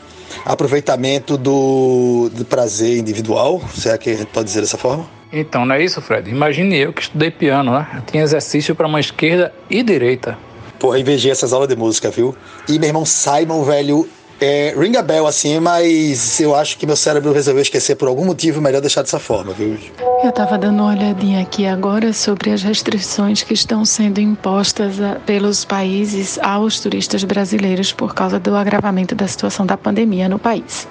[0.44, 5.08] aproveitamento do, do prazer individual, se é que a gente pode dizer dessa forma.
[5.32, 6.28] Então, não é isso, Fred?
[6.28, 7.86] Imagine eu que estudei piano, né?
[7.94, 10.36] Eu tinha exercício para mão esquerda e direita.
[10.78, 12.36] Pô, invejei essas aulas de música, viu?
[12.68, 14.08] E meu irmão Simon, velho,
[14.40, 18.24] É, ring a bell, assim, mas eu acho que meu cérebro resolveu esquecer por algum
[18.24, 19.78] motivo, melhor deixar dessa forma, viu?
[20.24, 25.16] Eu estava dando uma olhadinha aqui agora sobre as restrições que estão sendo impostas a,
[25.16, 30.88] pelos países aos turistas brasileiros por causa do agravamento da situação da pandemia no país.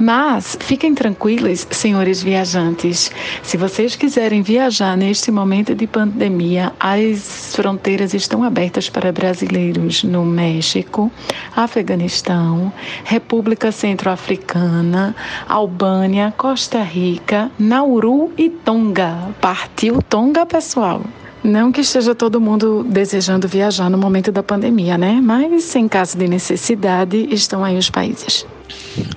[0.00, 3.12] Mas fiquem tranquilos, senhores viajantes.
[3.40, 10.24] Se vocês quiserem viajar neste momento de pandemia, as fronteiras estão abertas para brasileiros no
[10.24, 11.08] México,
[11.54, 12.72] Afeganistão,
[13.04, 15.14] República Centro-Africana,
[15.48, 19.34] Albânia, Costa Rica, Nauru e Tonga.
[19.40, 21.02] Partiu Tonga, pessoal.
[21.44, 25.20] Não que esteja todo mundo desejando viajar no momento da pandemia, né?
[25.22, 28.44] Mas em caso de necessidade, estão aí os países.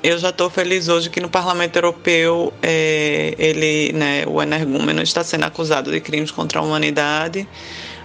[0.03, 5.23] Eu já estou feliz hoje que no Parlamento Europeu é, ele, né, o energúmeno está
[5.23, 7.47] sendo acusado de crimes contra a humanidade.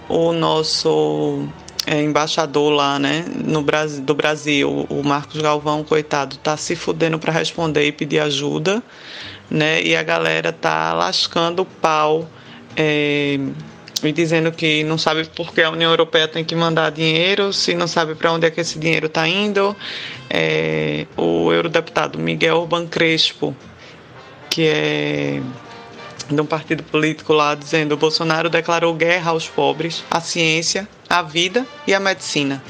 [0.09, 1.47] O nosso
[1.85, 7.19] é, embaixador lá, né, no Brasil, do Brasil, o Marcos Galvão, coitado, tá se fudendo
[7.19, 8.81] para responder e pedir ajuda,
[9.49, 12.29] né, e a galera tá lascando o pau
[12.75, 13.39] é,
[14.03, 17.73] e dizendo que não sabe por que a União Europeia tem que mandar dinheiro, se
[17.73, 19.75] não sabe para onde é que esse dinheiro está indo.
[20.29, 23.55] É, o eurodeputado Miguel Urban Crespo,
[24.49, 25.41] que é
[26.29, 31.65] de um partido político lá dizendo Bolsonaro declarou guerra aos pobres, à ciência, à vida
[31.85, 32.61] e à medicina.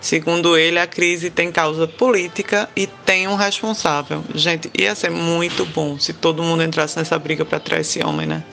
[0.00, 4.22] Segundo ele, a crise tem causa política e tem um responsável.
[4.34, 8.26] Gente, ia ser muito bom se todo mundo entrasse nessa briga para tirar esse homem,
[8.26, 8.44] né?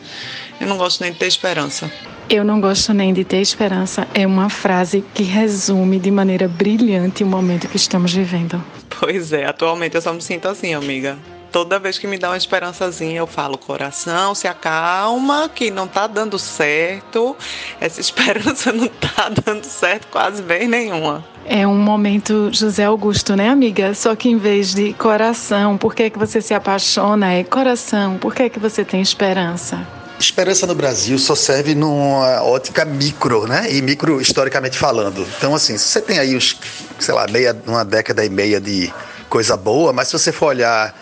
[0.60, 1.92] Eu não gosto nem de ter esperança.
[2.30, 4.08] Eu não gosto nem de ter esperança.
[4.14, 8.64] É uma frase que resume de maneira brilhante o momento que estamos vivendo.
[9.00, 11.18] Pois é, atualmente eu só me sinto assim, amiga
[11.56, 16.06] toda vez que me dá uma esperançazinha, eu falo, coração, se acalma, que não tá
[16.06, 17.34] dando certo.
[17.80, 21.24] Essa esperança não tá dando certo quase vez nenhuma.
[21.48, 23.94] É um momento José Augusto, né, amiga?
[23.94, 27.34] Só que em vez de coração, por que, que você se apaixona?
[27.34, 29.86] É coração, por que, que você tem esperança?
[30.20, 33.72] Esperança no Brasil só serve numa ótica micro, né?
[33.72, 35.28] E micro historicamente falando.
[35.38, 36.58] Então, assim, se você tem aí os,
[36.98, 38.92] sei lá, meia, uma década e meia de
[39.30, 40.98] coisa boa, mas se você for olhar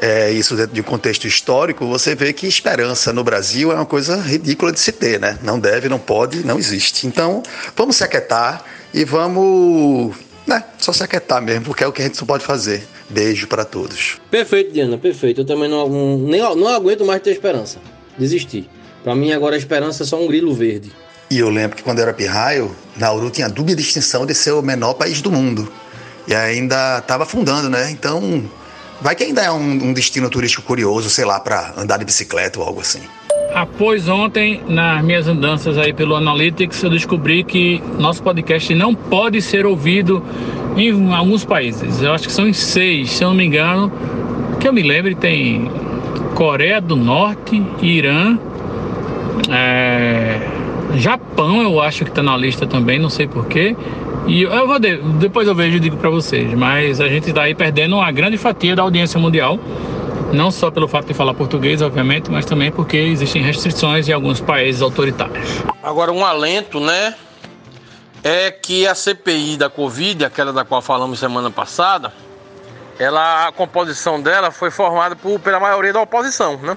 [0.00, 3.86] é, isso dentro de um contexto histórico, você vê que esperança no Brasil é uma
[3.86, 5.38] coisa ridícula de se ter, né?
[5.42, 7.06] Não deve, não pode, não existe.
[7.06, 7.42] Então,
[7.76, 8.64] vamos se aquietar
[8.96, 10.64] e vamos, né?
[10.78, 12.82] Só se aquietar mesmo, porque é o que a gente só pode fazer.
[13.10, 14.18] Beijo para todos.
[14.30, 15.42] Perfeito, Diana, perfeito.
[15.42, 17.78] Eu também não, nem, não aguento mais ter esperança.
[18.18, 18.68] Desisti.
[19.04, 20.90] Para mim, agora a esperança é só um grilo verde.
[21.30, 24.52] E eu lembro que quando eu era pirraio, Nauru tinha a dúbia distinção de ser
[24.52, 25.70] o menor país do mundo.
[26.26, 27.90] E ainda estava afundando, né?
[27.90, 28.42] Então,
[29.00, 32.58] Vai que ainda é um, um destino turístico curioso, sei lá, para andar de bicicleta
[32.58, 33.02] ou algo assim.
[33.54, 39.40] Após ontem, nas minhas andanças aí pelo Analytics, eu descobri que nosso podcast não pode
[39.40, 40.22] ser ouvido
[40.76, 42.02] em alguns países.
[42.02, 43.90] Eu acho que são em seis, se eu não me engano.
[44.60, 45.70] Que eu me lembre, tem
[46.34, 48.38] Coreia do Norte, Irã,
[49.50, 50.40] é,
[50.96, 53.76] Japão, eu acho que está na lista também, não sei porquê.
[54.26, 57.42] E eu vou de, depois eu vejo e digo para vocês, mas a gente está
[57.42, 59.58] aí perdendo uma grande fatia da audiência mundial,
[60.32, 64.40] não só pelo fato de falar português, obviamente, mas também porque existem restrições em alguns
[64.40, 65.62] países autoritários.
[65.82, 67.14] Agora um alento, né?
[68.22, 72.12] É que a CPI da Covid, aquela da qual falamos semana passada,
[72.98, 76.76] ela a composição dela foi formada por, pela maioria da oposição, né?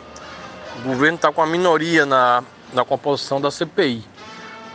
[0.79, 4.03] O governo está com a minoria na, na composição da CPI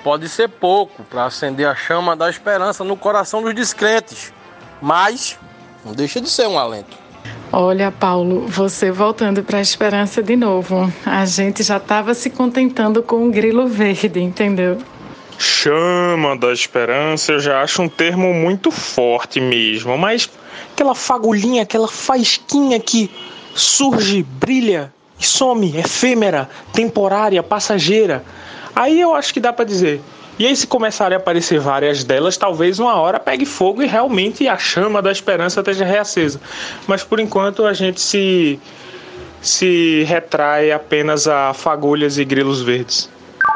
[0.04, 4.34] pode ser pouco para acender a chama da esperança no coração dos descrentes,
[4.80, 5.38] mas
[5.82, 7.03] não deixa de ser um alento.
[7.52, 10.92] Olha, Paulo, você voltando para a esperança de novo.
[11.06, 14.78] A gente já estava se contentando com um grilo verde, entendeu?
[15.38, 20.28] Chama da esperança, eu já acho um termo muito forte mesmo, mas
[20.72, 23.10] aquela fagulhinha, aquela faisquinha que
[23.54, 28.24] surge, brilha e some, efêmera, temporária, passageira
[28.74, 30.00] Aí eu acho que dá para dizer.
[30.38, 34.48] E aí, se começarem a aparecer várias delas, talvez uma hora pegue fogo e realmente
[34.48, 36.40] a chama da esperança esteja reacesa.
[36.88, 38.58] Mas por enquanto a gente se,
[39.40, 43.08] se retrai apenas a fagulhas e grilos verdes.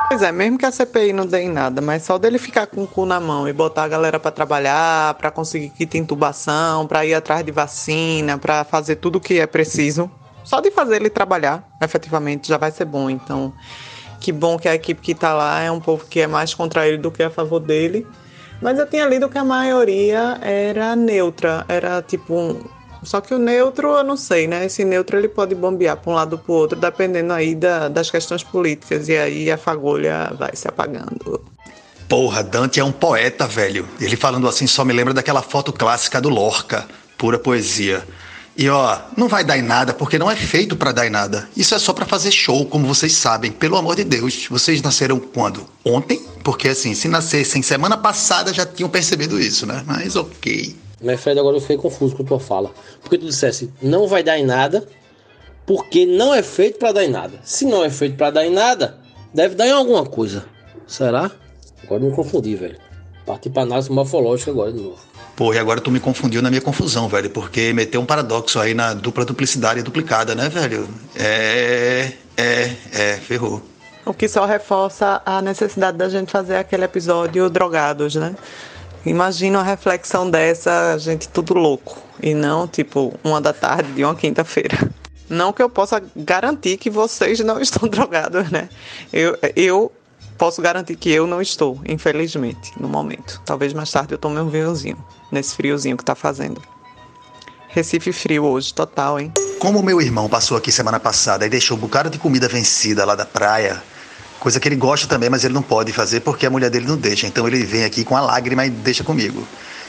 [0.09, 2.85] Pois é, mesmo que a CPI não dê em nada, mas só dele ficar com
[2.85, 7.05] o cu na mão e botar a galera para trabalhar, para conseguir kit intubação, para
[7.05, 10.11] ir atrás de vacina, para fazer tudo o que é preciso,
[10.45, 13.11] só de fazer ele trabalhar, efetivamente, já vai ser bom.
[13.11, 13.53] Então,
[14.21, 16.87] que bom que a equipe que está lá é um povo que é mais contra
[16.87, 18.07] ele do que a favor dele.
[18.61, 22.61] Mas eu tinha lido que a maioria era neutra, era tipo um...
[23.05, 24.67] Só que o neutro, eu não sei, né?
[24.67, 27.89] Esse neutro ele pode bombear para um lado ou para o outro, dependendo aí da,
[27.89, 31.41] das questões políticas, e aí a fagulha vai se apagando.
[32.09, 33.87] Porra, Dante é um poeta, velho.
[34.01, 38.03] Ele falando assim só me lembra daquela foto clássica do Lorca, pura poesia.
[38.59, 41.49] E ó, não vai dar em nada porque não é feito para dar em nada.
[41.57, 43.53] Isso é só para fazer show, como vocês sabem.
[43.53, 45.65] Pelo amor de Deus, vocês nasceram quando?
[45.85, 46.27] Ontem?
[46.43, 49.85] Porque assim, se nascessem semana passada já tinham percebido isso, né?
[49.87, 50.75] Mas ok.
[51.01, 52.73] Mas Fred, agora eu fiquei confuso com a tua fala.
[53.01, 54.89] Porque tu dissesse, não vai dar em nada,
[55.65, 57.39] porque não é feito para dar em nada.
[57.45, 58.99] Se não é feito para dar em nada,
[59.33, 60.45] deve dar em alguma coisa.
[60.85, 61.31] Será?
[61.85, 62.77] Agora me confundi, velho.
[63.25, 64.99] Parti pra análise morfológica agora de novo.
[65.39, 68.75] Pô, e agora tu me confundiu na minha confusão, velho, porque meteu um paradoxo aí
[68.75, 70.89] na dupla duplicidade duplicada, né, velho?
[71.15, 72.11] É.
[72.37, 73.63] É, é, ferrou.
[74.05, 78.35] O que só reforça a necessidade da gente fazer aquele episódio Drogados, né?
[79.07, 81.97] Imagina uma reflexão dessa, gente tudo louco.
[82.21, 84.91] E não, tipo, uma da tarde de uma quinta-feira.
[85.31, 88.69] Não que eu possa garantir que vocês não estão drogados, né?
[89.13, 89.93] Eu, eu
[90.39, 93.43] posso garantir que eu não estou, infelizmente, no momento.
[93.45, 94.97] Talvez mais tarde eu tome um vinhozinho,
[95.31, 96.63] nesse friozinho que tá fazendo.
[97.69, 99.33] Recife frio hoje, total, hein?
[99.59, 103.15] Como meu irmão passou aqui semana passada e deixou um bocado de comida vencida lá
[103.15, 103.83] da praia,
[104.39, 106.97] coisa que ele gosta também, mas ele não pode fazer porque a mulher dele não
[106.97, 107.27] deixa.
[107.27, 109.47] Então ele vem aqui com a lágrima e deixa comigo.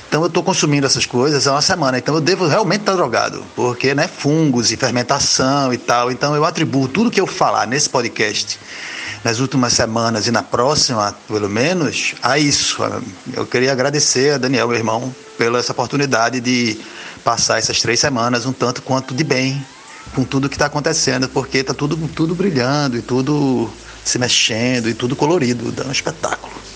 [0.07, 3.45] Então eu estou consumindo essas coisas há uma semana, então eu devo realmente estar drogado,
[3.55, 6.11] porque né, fungos e fermentação e tal.
[6.11, 8.59] Então eu atribuo tudo que eu falar nesse podcast
[9.23, 12.77] nas últimas semanas e na próxima, pelo menos, a isso.
[13.33, 16.79] Eu queria agradecer a Daniel, meu irmão, pela essa oportunidade de
[17.23, 19.63] passar essas três semanas um tanto quanto de bem
[20.15, 23.69] com tudo que está acontecendo, porque está tudo, tudo brilhando e tudo
[24.03, 26.68] se mexendo e tudo colorido, dá um espetáculo.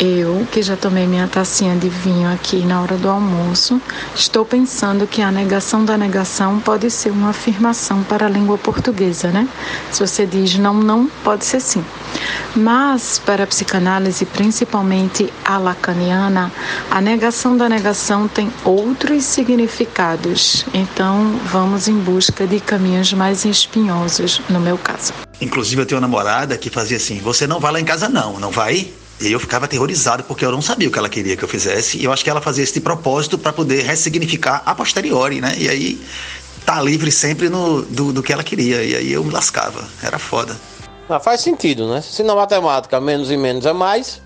[0.00, 3.82] Eu, que já tomei minha tacinha de vinho aqui na hora do almoço,
[4.14, 9.32] estou pensando que a negação da negação pode ser uma afirmação para a língua portuguesa,
[9.32, 9.48] né?
[9.90, 11.84] Se você diz não, não, pode ser sim.
[12.54, 16.52] Mas, para a psicanálise, principalmente a lacaniana,
[16.88, 20.64] a negação da negação tem outros significados.
[20.72, 25.12] Então, vamos em busca de caminhos mais espinhosos, no meu caso.
[25.40, 28.38] Inclusive, eu tenho uma namorada que fazia assim: Você não vai lá em casa, não,
[28.38, 28.88] não vai?
[29.20, 31.98] E eu ficava aterrorizado porque eu não sabia o que ela queria que eu fizesse.
[31.98, 35.54] E eu acho que ela fazia esse propósito para poder ressignificar a posteriori, né?
[35.58, 36.00] E aí
[36.64, 38.82] tá livre sempre no, do, do que ela queria.
[38.84, 39.84] E aí eu me lascava.
[40.02, 40.56] Era foda.
[41.08, 42.00] Ah, faz sentido, né?
[42.00, 44.20] Se na matemática menos e menos é mais,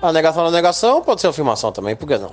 [0.00, 2.32] a negação da negação pode ser afirmação também, por que não?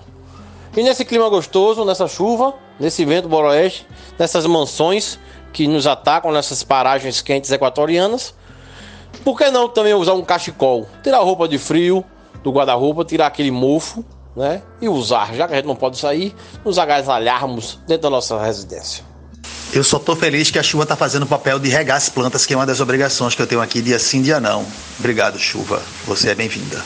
[0.76, 3.86] E nesse clima gostoso, nessa chuva, nesse vento boroeste,
[4.18, 5.20] nessas mansões
[5.52, 8.34] que nos atacam nessas paragens quentes equatorianas,
[9.24, 10.88] por que não também usar um cachecol?
[11.04, 12.04] Tirar a roupa de frio
[12.44, 14.04] do guarda-roupa, tirar aquele mofo,
[14.36, 14.62] né?
[14.82, 19.04] E usar, já que a gente não pode sair, nos agasalharmos dentro da nossa residência.
[19.72, 22.46] Eu só tô feliz que a chuva tá fazendo o papel de regar as plantas,
[22.46, 24.66] que é uma das obrigações que eu tenho aqui dia sim, dia não.
[24.98, 25.82] Obrigado, chuva.
[26.06, 26.82] Você é bem-vinda.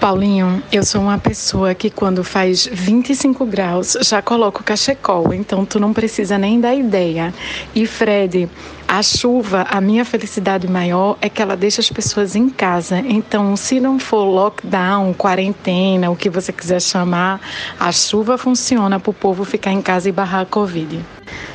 [0.00, 5.78] Paulinho, eu sou uma pessoa que quando faz 25 graus já coloco cachecol, então tu
[5.78, 7.32] não precisa nem dar ideia.
[7.72, 8.48] E Fred,
[8.92, 12.98] a chuva, a minha felicidade maior é que ela deixa as pessoas em casa.
[12.98, 17.40] Então, se não for lockdown, quarentena, o que você quiser chamar,
[17.80, 21.02] a chuva funciona para o povo ficar em casa e barrar a Covid.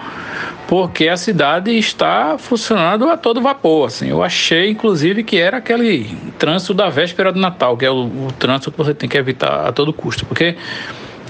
[0.68, 3.88] porque a cidade está funcionando a todo vapor.
[3.88, 4.10] Assim.
[4.10, 8.34] Eu achei, inclusive, que era aquele trânsito da véspera do Natal, que é o, o
[8.40, 10.26] trânsito que você tem que evitar a todo custo.
[10.26, 10.56] Porque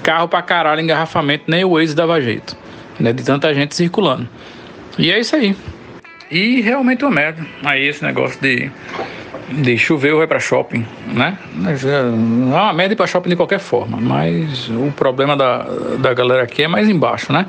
[0.04, 2.56] carro pra caralho, engarrafamento, nem o Waze dava jeito,
[3.00, 3.12] né?
[3.12, 4.28] De tanta gente circulando.
[4.98, 5.56] E é isso aí.
[6.30, 7.46] E realmente é uma merda.
[7.64, 8.72] Aí esse negócio de,
[9.52, 11.38] de chover ou vai pra shopping, né?
[11.54, 15.64] Mas, é uma merda ir pra shopping de qualquer forma, mas o problema da,
[16.00, 17.46] da galera aqui é mais embaixo, né?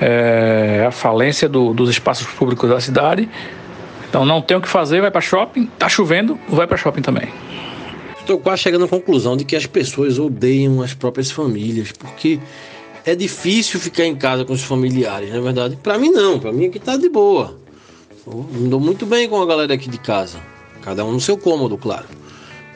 [0.00, 3.28] É a falência do, dos espaços públicos da cidade.
[4.08, 7.28] Então não tem o que fazer, vai para shopping, tá chovendo, vai para shopping também.
[8.18, 12.40] Estou quase chegando à conclusão de que as pessoas odeiam as próprias famílias, porque
[13.04, 15.76] é difícil ficar em casa com os familiares, na é verdade.
[15.82, 17.63] Para mim não, para mim aqui tá de boa.
[18.26, 20.40] Eu dou muito bem com a galera aqui de casa.
[20.82, 22.06] Cada um no seu cômodo, claro.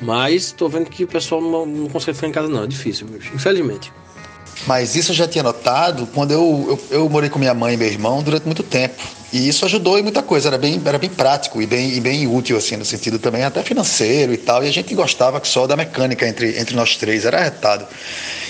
[0.00, 3.06] Mas estou vendo que o pessoal não, não consegue ficar em casa não, é difícil,
[3.34, 3.92] infelizmente.
[4.66, 7.76] Mas isso eu já tinha notado quando eu, eu, eu, morei com minha mãe e
[7.76, 9.02] meu irmão durante muito tempo.
[9.32, 12.26] E isso ajudou em muita coisa, era bem, era bem prático e bem, e bem
[12.26, 14.64] útil, assim, no sentido também até financeiro e tal.
[14.64, 17.86] E a gente gostava só da mecânica entre, entre nós três, era arretado.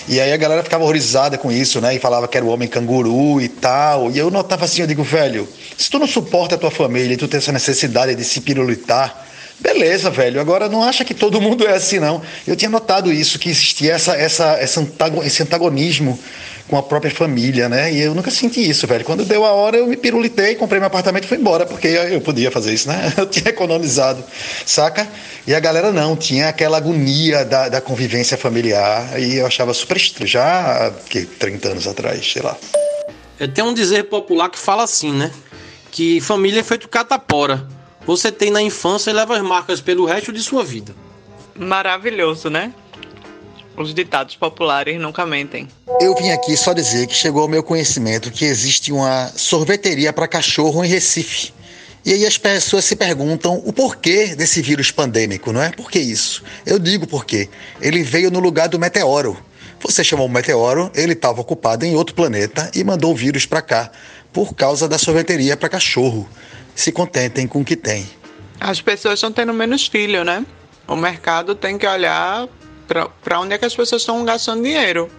[0.07, 1.95] E aí a galera ficava horrorizada com isso, né?
[1.95, 4.09] E falava que era o homem canguru e tal.
[4.09, 7.17] E eu notava assim, eu digo, velho, se tu não suporta a tua família e
[7.17, 9.28] tu tem essa necessidade de se pirulitar,
[9.59, 10.39] Beleza, velho.
[10.39, 12.21] Agora não acha que todo mundo é assim, não.
[12.47, 16.17] Eu tinha notado isso, que existia essa, essa, esse antagonismo
[16.69, 17.91] com a própria família, né?
[17.91, 19.03] E eu nunca senti isso, velho.
[19.03, 22.21] Quando deu a hora, eu me pirulitei, comprei meu apartamento e fui embora, porque eu
[22.21, 23.11] podia fazer isso, né?
[23.17, 24.23] Eu tinha economizado,
[24.65, 25.07] saca?
[25.47, 29.97] E a galera não, tinha aquela agonia da, da convivência familiar e eu achava super
[29.97, 32.55] estranho, já que 30 anos atrás, sei lá.
[33.53, 35.31] Tem um dizer popular que fala assim, né?
[35.91, 37.67] Que família é feito catapora
[38.09, 40.95] você tem na infância e leva as marcas pelo resto de sua vida.
[41.55, 42.73] Maravilhoso, né?
[43.77, 45.67] Os ditados populares nunca mentem.
[46.01, 50.27] Eu vim aqui só dizer que chegou ao meu conhecimento que existe uma sorveteria para
[50.27, 51.53] cachorro em Recife.
[52.03, 55.69] E aí as pessoas se perguntam o porquê desse vírus pandêmico, não é?
[55.69, 56.43] Por que isso?
[56.65, 57.47] Eu digo por quê.
[57.79, 59.37] Ele veio no lugar do meteoro.
[59.81, 63.61] Você chamou o meteoro, ele estava ocupado em outro planeta e mandou o vírus para
[63.61, 63.91] cá,
[64.33, 66.27] por causa da sorveteria para cachorro
[66.79, 68.07] se contentem com o que têm.
[68.59, 70.45] As pessoas estão tendo menos filho, né?
[70.87, 72.47] O mercado tem que olhar
[72.87, 75.09] para onde é que as pessoas estão gastando dinheiro.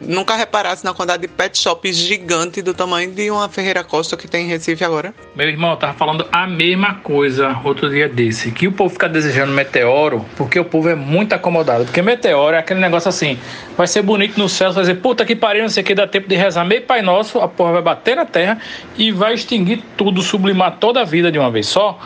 [0.00, 4.26] Nunca reparasse na quantidade de pet shops gigante do tamanho de uma Ferreira Costa que
[4.26, 5.14] tem em Recife agora?
[5.34, 8.50] Meu irmão, eu tava falando a mesma coisa outro dia desse.
[8.50, 11.84] Que o povo fica desejando meteoro porque o povo é muito acomodado.
[11.84, 13.38] Porque meteoro é aquele negócio assim:
[13.76, 16.06] vai ser bonito no céu, vai dizer, puta que pariu, não sei o que, dá
[16.06, 18.58] tempo de rezar meio Pai Nosso, a porra vai bater na terra
[18.96, 21.98] e vai extinguir tudo, sublimar toda a vida de uma vez só.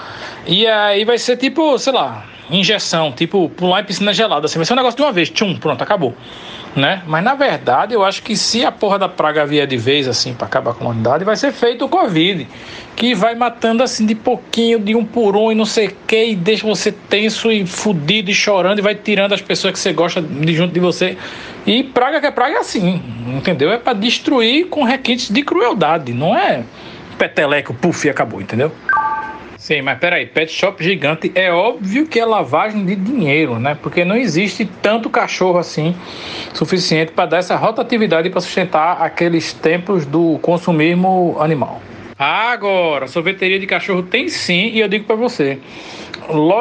[0.46, 4.46] E aí vai ser tipo, sei lá, injeção, tipo pular em piscina gelada.
[4.46, 6.14] Assim, vai ser um negócio de uma vez, tchum, pronto, acabou
[6.74, 7.02] né?
[7.06, 10.32] Mas na verdade eu acho que se a porra da praga vier de vez assim
[10.32, 12.46] para acabar com a humanidade, vai ser feito o Covid,
[12.96, 16.24] que vai matando assim de pouquinho, de um por um e não sei o que,
[16.24, 19.92] e deixa você tenso e fudido e chorando e vai tirando as pessoas que você
[19.92, 21.16] gosta de junto de você.
[21.66, 23.70] E praga que é praga é assim, entendeu?
[23.70, 26.64] É para destruir com requintes de crueldade, não é
[27.18, 28.72] peteleco, puf e acabou, entendeu?
[29.62, 33.78] Sim, mas peraí, pet shop gigante é óbvio que é lavagem de dinheiro, né?
[33.80, 35.94] Porque não existe tanto cachorro assim
[36.52, 41.80] suficiente para dar essa rotatividade para sustentar aqueles tempos do consumismo animal.
[42.18, 45.60] Agora, sorveteria de cachorro tem sim, e eu digo para você,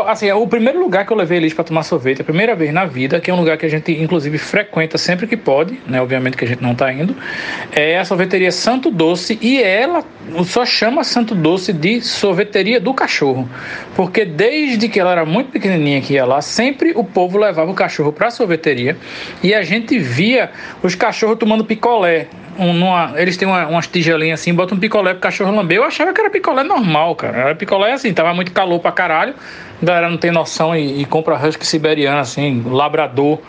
[0.08, 2.74] assim, é o primeiro lugar que eu levei eles para tomar sorvete, a primeira vez
[2.74, 6.02] na vida, que é um lugar que a gente inclusive frequenta sempre que pode, né?
[6.02, 7.16] Obviamente que a gente não está indo,
[7.72, 10.04] é a sorveteria Santo Doce e ela
[10.46, 13.48] só chama Santo Doce de sorveteria do cachorro,
[13.96, 17.76] porque desde que ela era muito pequenininha que ia lá, sempre o povo levava o
[17.76, 18.98] cachorro para a sorveteria
[19.44, 22.28] e a gente via os cachorros tomando picolé,
[22.62, 25.80] um, numa, eles têm uma, umas tigelinhas assim, botam um picolé pro cachorro lamber.
[25.80, 27.38] Eu achava que era picolé normal, cara.
[27.38, 29.34] Era picolé assim, tava muito calor pra caralho.
[29.82, 33.40] A galera não tem noção e, e compra husky siberiano, assim, labrador.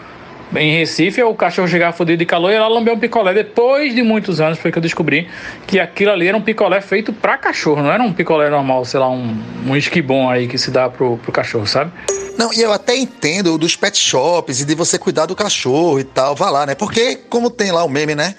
[0.56, 3.34] Em Recife, o cachorro chegava fodido de calor e ela lambeu um picolé.
[3.34, 5.28] Depois de muitos anos foi que eu descobri
[5.66, 9.00] que aquilo ali era um picolé feito pra cachorro, não era um picolé normal, sei
[9.00, 9.34] lá, um,
[9.66, 11.90] um esquibom aí que se dá pro, pro cachorro, sabe?
[12.36, 16.04] Não, e eu até entendo dos pet shops e de você cuidar do cachorro e
[16.04, 16.74] tal, vá lá, né?
[16.74, 18.34] Porque, como tem lá o meme, né?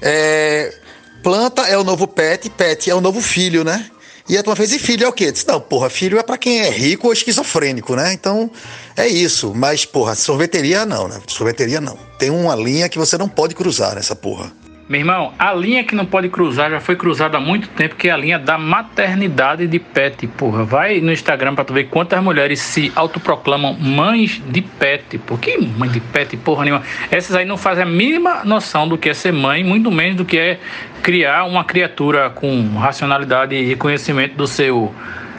[0.00, 0.74] É,
[1.22, 3.90] planta é o novo pet, pet é o novo filho, né?
[4.26, 5.30] E a tua vez, e filho é o quê?
[5.30, 8.12] Disse, não, porra, filho é para quem é rico ou esquizofrênico, né?
[8.14, 8.50] Então,
[8.96, 9.52] é isso.
[9.54, 11.20] Mas, porra, sorveteria não, né?
[11.26, 11.98] Sorveteria não.
[12.18, 14.50] Tem uma linha que você não pode cruzar nessa porra.
[14.86, 18.08] Meu irmão, a linha que não pode cruzar já foi cruzada há muito tempo, que
[18.08, 20.62] é a linha da maternidade de pet, porra.
[20.62, 25.40] Vai no Instagram pra tu ver quantas mulheres se autoproclamam mães de pet, porra.
[25.40, 26.82] Que mãe de pet, porra nenhuma.
[27.10, 30.24] Essas aí não fazem a mínima noção do que é ser mãe, muito menos do
[30.26, 30.60] que é
[31.02, 34.94] criar uma criatura com racionalidade e conhecimento do seu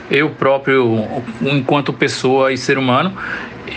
[0.09, 1.07] eu próprio,
[1.41, 3.15] enquanto pessoa e ser humano.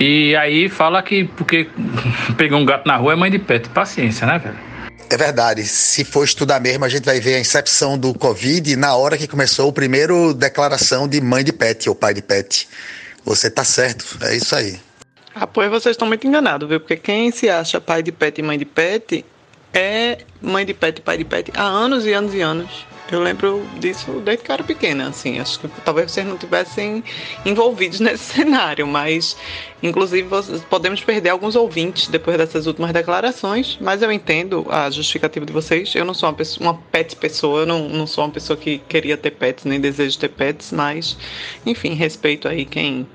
[0.01, 1.69] E aí fala que porque
[2.39, 3.69] pegou um gato na rua é mãe de pet.
[3.69, 4.68] Paciência, né, velho?
[5.11, 5.65] É verdade.
[5.65, 9.27] Se for estudar mesmo, a gente vai ver a incepção do Covid na hora que
[9.27, 12.69] começou o primeiro declaração de mãe de pet ou pai de pet.
[13.25, 14.79] Você tá certo, é isso aí.
[15.35, 16.81] Ah, pois vocês estão muito enganados, viu?
[16.81, 19.25] Porque quem se acha pai de pet e mãe de pet
[19.73, 22.87] é mãe de pet e pai de pet há anos e anos e anos.
[23.11, 25.39] Eu lembro disso desde que eu era pequena, assim.
[25.39, 27.03] Acho que talvez vocês não tivessem
[27.45, 29.35] envolvidos nesse cenário, mas
[29.83, 30.29] inclusive
[30.69, 33.79] podemos perder alguns ouvintes depois dessas últimas declarações.
[33.81, 35.95] Mas eu entendo a justificativa de vocês.
[35.95, 39.17] Eu não sou uma, pessoa, uma pet pessoa, não, não sou uma pessoa que queria
[39.17, 41.17] ter pets, nem desejo ter pets, mas
[41.65, 43.09] enfim, respeito aí quem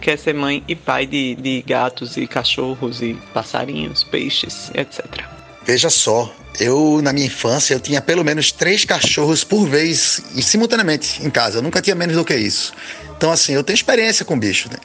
[0.00, 5.35] quer ser mãe e pai de, de gatos e cachorros e passarinhos, peixes, etc.
[5.66, 10.42] Veja só, eu, na minha infância, eu tinha pelo menos três cachorros por vez, e
[10.42, 11.58] simultaneamente, em casa.
[11.58, 12.72] Eu nunca tinha menos do que isso.
[13.16, 14.78] Então, assim, eu tenho experiência com bicho, né?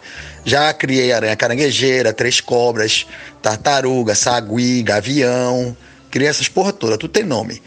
[0.43, 3.05] Já criei aranha caranguejeira, três cobras,
[3.41, 5.77] tartaruga, sagui, gavião.
[6.09, 7.61] Criei essas porra toda, tudo tem nome.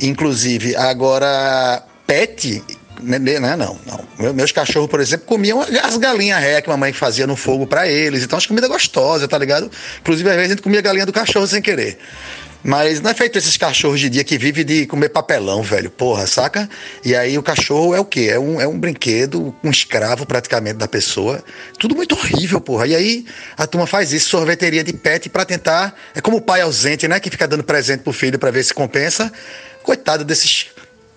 [0.00, 2.62] Inclusive, agora, pet,
[3.00, 4.32] né, né, não, não, não.
[4.32, 8.22] Meus cachorros, por exemplo, comiam as galinhas ré que mamãe fazia no fogo para eles.
[8.22, 9.70] Então, as comidas gostosas, tá ligado?
[10.00, 11.98] Inclusive, às vezes a gente comia galinha do cachorro sem querer.
[12.64, 15.90] Mas não é feito esses cachorros de dia que vivem de comer papelão, velho.
[15.90, 16.66] Porra, saca?
[17.04, 18.28] E aí o cachorro é o quê?
[18.30, 21.44] É um, é um brinquedo, um escravo praticamente da pessoa.
[21.78, 22.86] Tudo muito horrível, porra.
[22.86, 23.26] E aí
[23.58, 25.94] a turma faz isso, sorveteria de pet, para tentar.
[26.14, 27.20] É como o pai ausente, né?
[27.20, 29.30] Que fica dando presente pro filho para ver se compensa.
[29.82, 30.68] Coitado desses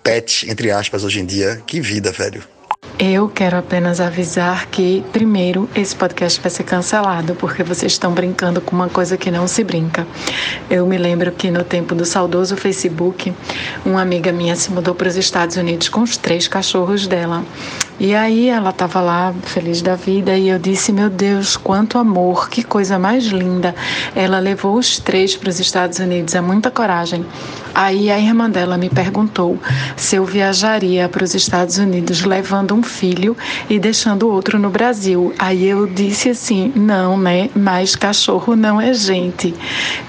[0.02, 1.62] pets, entre aspas, hoje em dia.
[1.66, 2.57] Que vida, velho.
[3.00, 8.60] Eu quero apenas avisar que, primeiro, esse podcast vai ser cancelado, porque vocês estão brincando
[8.60, 10.04] com uma coisa que não se brinca.
[10.68, 13.32] Eu me lembro que no tempo do saudoso Facebook,
[13.86, 17.44] uma amiga minha se mudou para os Estados Unidos com os três cachorros dela.
[18.00, 22.48] E aí ela estava lá, feliz da vida, e eu disse: Meu Deus, quanto amor,
[22.48, 23.74] que coisa mais linda.
[24.14, 27.26] Ela levou os três para os Estados Unidos, é muita coragem.
[27.74, 29.58] Aí a irmã dela me perguntou
[29.96, 33.36] se eu viajaria para os Estados Unidos levando um filho
[33.68, 35.32] e deixando outro no Brasil.
[35.38, 37.50] Aí eu disse assim: não, né?
[37.54, 39.54] Mas cachorro não é gente.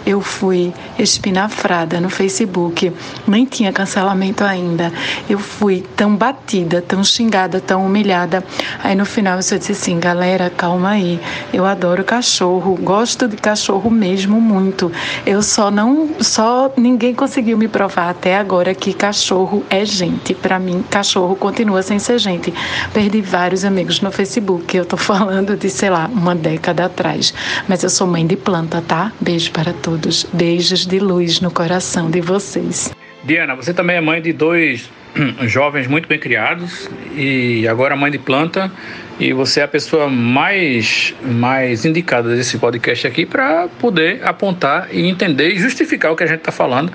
[0.06, 2.92] Eu fui espinafrada no Facebook,
[3.28, 4.92] nem tinha cancelamento ainda.
[5.30, 8.44] Eu fui tão batida, tão xingada, tão humilhada.
[8.84, 11.20] Aí no final eu só disse assim: galera, calma aí.
[11.54, 14.92] Eu adoro cachorro, gosto de cachorro mesmo muito.
[15.26, 20.34] Eu só não, só ninguém conseguiu me provar até agora que cachorro é gente.
[20.34, 22.54] Para mim, cachorro continua sem ser gente.
[22.94, 24.76] Perdi vários amigos no Facebook.
[24.76, 27.34] Eu tô falando de, sei lá, uma década atrás.
[27.68, 29.12] Mas eu sou mãe de planta, tá?
[29.20, 30.26] Beijo para todos.
[30.34, 32.92] Beijos de luz no coração de vocês.
[33.24, 34.90] Diana, você também é mãe de dois
[35.48, 38.72] jovens muito bem criados e agora mãe de planta
[39.20, 45.08] e você é a pessoa mais mais indicada desse podcast aqui para poder apontar e
[45.08, 46.92] entender e justificar o que a gente está falando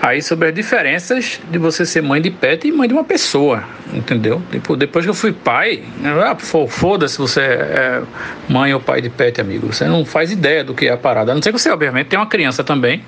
[0.00, 3.64] aí sobre as diferenças de você ser mãe de pet e mãe de uma pessoa,
[3.92, 4.40] entendeu?
[4.50, 6.36] Tipo, depois que eu fui pai, ah,
[6.68, 8.02] foda-se você é
[8.48, 9.72] mãe ou pai de pet, amigo.
[9.72, 11.32] Você não faz ideia do que é a parada.
[11.32, 13.02] A não ser que você, obviamente, tem uma criança também.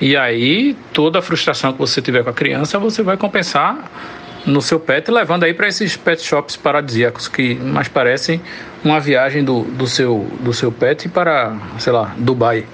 [0.00, 3.90] E aí, toda a frustração que você tiver com a criança, você vai compensar
[4.46, 8.40] no seu pet, levando aí para esses pet shops paradisíacos que mais parecem
[8.84, 12.66] uma viagem do, do, seu, do seu pet para, sei lá, Dubai.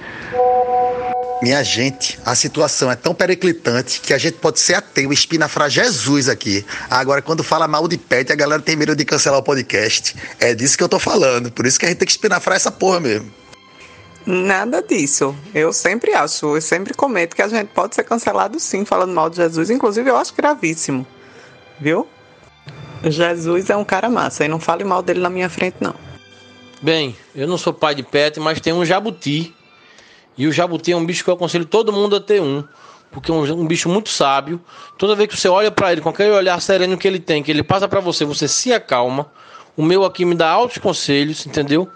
[1.43, 6.29] Minha gente, a situação é tão periclitante que a gente pode ser ateu, espinafrar Jesus
[6.29, 6.65] aqui.
[6.89, 10.15] Agora, quando fala mal de pet, a galera tem medo de cancelar o podcast.
[10.41, 11.51] É disso que eu tô falando.
[11.51, 13.31] Por isso que a gente tem que espinafrar essa porra mesmo.
[14.27, 15.37] Nada disso.
[15.55, 19.29] Eu sempre acho, eu sempre comento que a gente pode ser cancelado sim falando mal
[19.29, 19.71] de Jesus.
[19.71, 21.07] Inclusive, eu acho gravíssimo.
[21.79, 22.09] Viu?
[23.03, 25.95] Jesus é um cara massa e não fale mal dele na minha frente, não.
[26.81, 29.55] Bem, eu não sou pai de pet, mas tem um jabuti
[30.37, 32.65] e o jabuti é um bicho que eu aconselho todo mundo a ter um,
[33.11, 34.61] porque é um, bicho muito sábio.
[34.99, 37.63] Toda vez que você olha para ele, qualquer olhar sereno que ele tem, que ele
[37.63, 39.31] passa para você, você se acalma.
[39.77, 41.89] O meu aqui me dá altos conselhos, entendeu?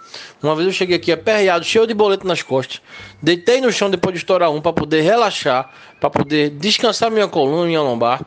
[0.42, 2.82] Uma vez eu cheguei aqui aperreado, cheio de boleto nas costas.
[3.22, 5.70] Deitei no chão depois de estourar um para poder relaxar,
[6.00, 8.20] para poder descansar minha coluna, minha lombar.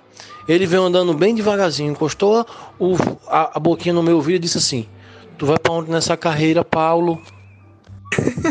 [0.48, 2.46] Ele veio andando bem devagarzinho, encostou
[2.80, 2.96] o,
[3.28, 4.88] a, a boquinha no meu ouvido e disse assim:
[5.38, 7.22] Tu vai para onde nessa carreira, Paulo?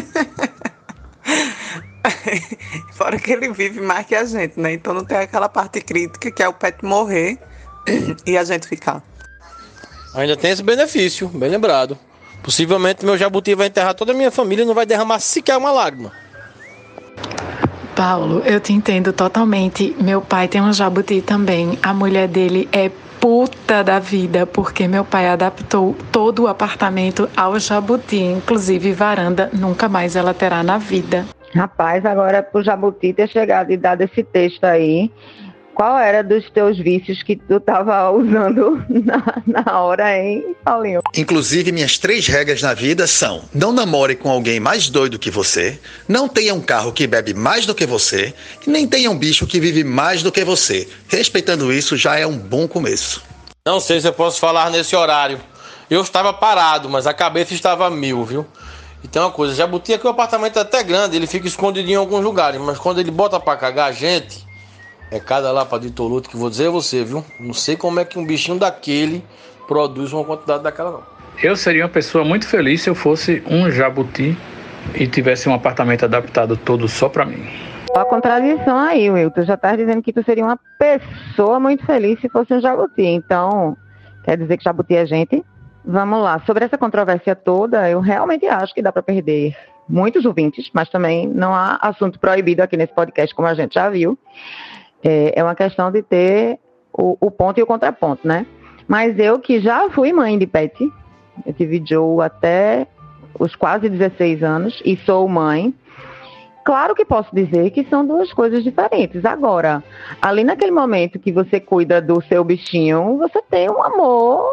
[2.92, 4.74] Fora que ele vive mais que a gente, né?
[4.74, 7.38] Então não tem aquela parte crítica que é o pet morrer
[8.26, 9.03] e a gente ficar.
[10.15, 11.97] Ainda tem esse benefício, bem lembrado.
[12.43, 15.71] Possivelmente meu jabuti vai enterrar toda a minha família e não vai derramar sequer uma
[15.71, 16.13] lágrima.
[17.95, 19.95] Paulo, eu te entendo totalmente.
[20.01, 21.79] Meu pai tem um jabuti também.
[21.83, 22.91] A mulher dele é
[23.21, 29.89] puta da vida, porque meu pai adaptou todo o apartamento ao jabuti, inclusive varanda, nunca
[29.89, 31.27] mais ela terá na vida.
[31.55, 35.11] Rapaz, agora pro Jabuti ter chegado e dado esse texto aí,
[35.75, 41.01] qual era dos teus vícios que tu tava usando na, na hora, hein, Paulinho?
[41.16, 45.79] Inclusive, minhas três regras na vida são: não namore com alguém mais doido que você,
[46.09, 48.35] não tenha um carro que bebe mais do que você,
[48.66, 50.89] e nem tenha um bicho que vive mais do que você.
[51.09, 53.23] Respeitando isso já é um bom começo.
[53.66, 55.41] Não sei se eu posso falar nesse horário.
[55.91, 58.47] Eu estava parado, mas a cabeça estava mil, viu?
[59.03, 61.95] E tem uma coisa, Jabuti aqui o apartamento é até grande, ele fica escondido em
[61.95, 64.47] alguns lugares, mas quando ele bota pra cagar a gente,
[65.11, 67.25] é cada lá pra Ditoluto que vou dizer a você, viu?
[67.39, 69.25] Não sei como é que um bichinho daquele
[69.67, 71.03] produz uma quantidade daquela não.
[71.43, 74.37] Eu seria uma pessoa muito feliz se eu fosse um jabuti
[74.95, 77.43] e tivesse um apartamento adaptado todo só para mim.
[77.97, 79.31] A contradição aí, Will.
[79.31, 83.03] Tu já tá dizendo que tu seria uma pessoa muito feliz se fosse um jabuti.
[83.03, 83.77] Então,
[84.25, 85.45] quer dizer que jabuti é gente?
[85.85, 86.41] Vamos lá.
[86.47, 89.57] Sobre essa controvérsia toda, eu realmente acho que dá para perder
[89.89, 93.91] muitos ouvintes, mas também não há assunto proibido aqui nesse podcast, como a gente já
[93.91, 94.17] viu.
[95.03, 96.59] É, é uma questão de ter
[96.92, 98.46] o, o, ponto e o contraponto, né?
[98.86, 100.76] Mas eu que já fui mãe de pet,
[101.46, 102.86] eu tive Joe até
[103.38, 105.74] os quase 16 anos e sou mãe.
[106.64, 109.24] Claro que posso dizer que são duas coisas diferentes.
[109.24, 109.82] Agora,
[110.20, 114.51] ali naquele momento que você cuida do seu bichinho, você tem um amor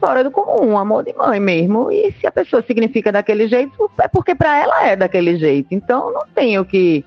[0.00, 1.90] fora do comum, um amor de mãe mesmo.
[1.90, 5.68] E se a pessoa significa daquele jeito, é porque para ela é daquele jeito.
[5.70, 7.04] Então não tenho que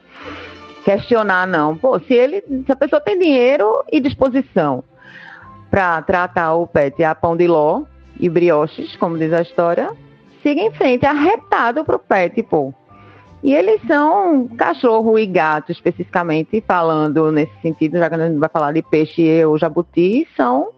[0.88, 1.76] questionar, não.
[1.76, 4.82] Pô, se ele, se a pessoa tem dinheiro e disposição
[5.70, 7.82] para tratar o pet a pão de ló
[8.18, 9.92] e brioches, como diz a história,
[10.42, 12.74] siga em frente, arretado pro pet, pô.
[13.44, 18.50] E eles são cachorro e gato, especificamente, falando nesse sentido, já que a gente vai
[18.50, 20.70] falar de peixe e o jabuti, são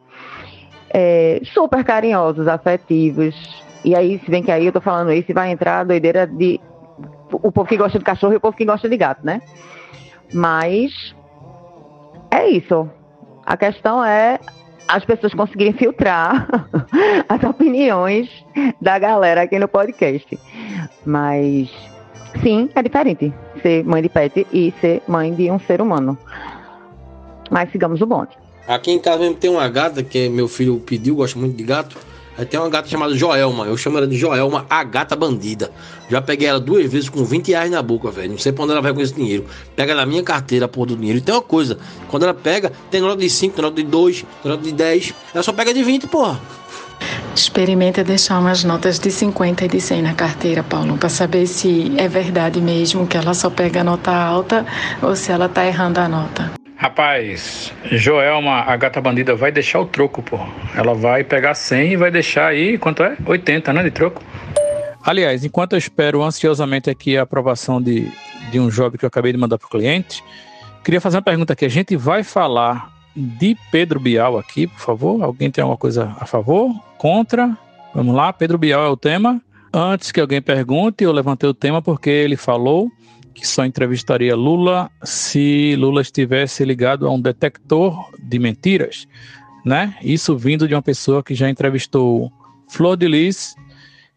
[0.89, 3.35] é, super carinhosos, afetivos.
[3.85, 6.59] E aí, se bem que aí eu tô falando isso, vai entrar a doideira de
[7.31, 9.39] o povo que gosta de cachorro e o povo que gosta de gato, né?
[10.33, 11.15] Mas
[12.31, 12.89] é isso.
[13.45, 14.39] A questão é
[14.87, 16.47] as pessoas conseguirem filtrar
[17.29, 18.27] as opiniões
[18.81, 20.39] da galera aqui no podcast.
[21.05, 21.69] Mas
[22.41, 26.17] sim, é diferente ser mãe de pet e ser mãe de um ser humano.
[27.49, 28.37] Mas sigamos o bonde.
[28.67, 31.97] Aqui em casa mesmo tem uma gata que meu filho pediu, gosta muito de gato.
[32.45, 33.65] Tem uma gata chamada Joelma.
[33.65, 35.71] Eu chamo ela de Joelma, a gata bandida.
[36.09, 38.31] Já peguei ela duas vezes com 20 reais na boca, velho.
[38.31, 39.45] Não sei pra onde ela vai com esse dinheiro.
[39.75, 41.17] Pega na minha carteira, por do dinheiro.
[41.17, 41.77] E tem uma coisa:
[42.07, 45.13] quando ela pega, tem nota de 5, tem nota de 2, tem nota de 10.
[45.33, 46.39] Ela só pega de 20, porra.
[47.35, 51.93] Experimenta deixar umas notas de 50 e de 100 na carteira, Paulo, para saber se
[51.97, 54.65] é verdade mesmo que ela só pega nota alta
[55.01, 56.58] ou se ela tá errando a nota.
[56.79, 60.39] Rapaz, Joelma, a gata bandida, vai deixar o troco, pô.
[60.73, 63.17] Ela vai pegar 100 e vai deixar aí, quanto é?
[63.25, 64.23] 80, né, de troco.
[65.03, 68.09] Aliás, enquanto eu espero ansiosamente aqui a aprovação de,
[68.49, 70.23] de um job que eu acabei de mandar para o cliente,
[70.81, 71.65] queria fazer uma pergunta aqui.
[71.65, 75.21] A gente vai falar de Pedro Bial aqui, por favor.
[75.21, 76.73] Alguém tem alguma coisa a favor?
[76.97, 77.57] Contra?
[77.93, 79.41] Vamos lá, Pedro Bial é o tema.
[79.73, 82.89] Antes que alguém pergunte, eu levantei o tema porque ele falou
[83.39, 89.07] que só entrevistaria Lula se Lula estivesse ligado a um detector de mentiras,
[89.65, 89.95] né?
[90.01, 92.31] Isso vindo de uma pessoa que já entrevistou
[92.67, 93.55] Flor de Lis,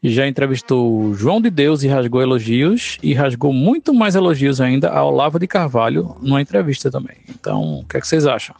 [0.02, 5.12] já entrevistou João de Deus e rasgou elogios, e rasgou muito mais elogios ainda ao
[5.12, 7.16] Olavo de Carvalho numa entrevista também.
[7.28, 8.54] Então, o que, é que vocês acham?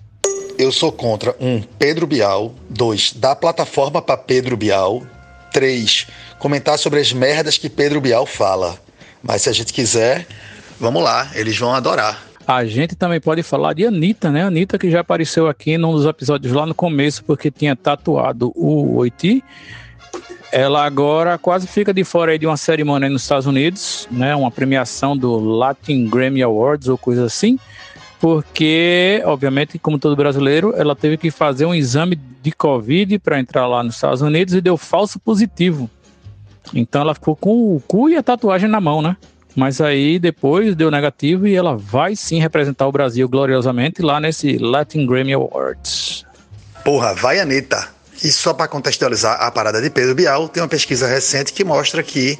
[0.56, 5.02] Eu sou contra um Pedro Bial, dois da plataforma para Pedro Bial,
[5.52, 6.06] três
[6.38, 8.78] comentar sobre as merdas que Pedro Bial fala.
[9.22, 10.26] Mas se a gente quiser,
[10.78, 12.18] Vamos lá, eles vão adorar.
[12.46, 14.42] A gente também pode falar de Anitta, né?
[14.42, 18.96] Anitta que já apareceu aqui num dos episódios lá no começo, porque tinha tatuado o
[18.96, 19.44] Oiti.
[20.50, 24.34] Ela agora quase fica de fora de uma cerimônia nos Estados Unidos, né?
[24.34, 27.58] Uma premiação do Latin Grammy Awards ou coisa assim,
[28.20, 33.66] porque, obviamente, como todo brasileiro, ela teve que fazer um exame de Covid para entrar
[33.66, 35.88] lá nos Estados Unidos e deu falso positivo.
[36.74, 39.16] Então ela ficou com o cu e a tatuagem na mão, né?
[39.54, 44.56] Mas aí depois deu negativo e ela vai sim representar o Brasil gloriosamente lá nesse
[44.58, 46.24] Latin Grammy Awards.
[46.84, 47.88] Porra, vai Anitta.
[48.22, 52.02] E só para contextualizar a parada de Pedro Bial, tem uma pesquisa recente que mostra
[52.02, 52.38] que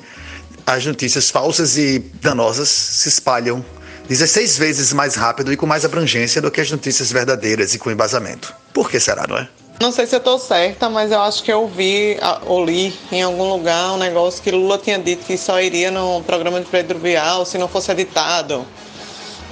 [0.67, 3.65] as notícias falsas e danosas se espalham
[4.09, 7.91] 16 vezes mais rápido e com mais abrangência do que as notícias verdadeiras e com
[7.91, 8.55] embasamento.
[8.73, 9.49] Por que será, não é?
[9.81, 12.17] Não sei se eu estou certa, mas eu acho que eu vi
[12.47, 16.23] ou li em algum lugar um negócio que Lula tinha dito que só iria no
[16.23, 18.65] programa de Pedro Bial se não fosse editado.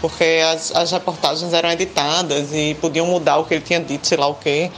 [0.00, 4.16] Porque as, as reportagens eram editadas e podiam mudar o que ele tinha dito, sei
[4.16, 4.70] lá o quê.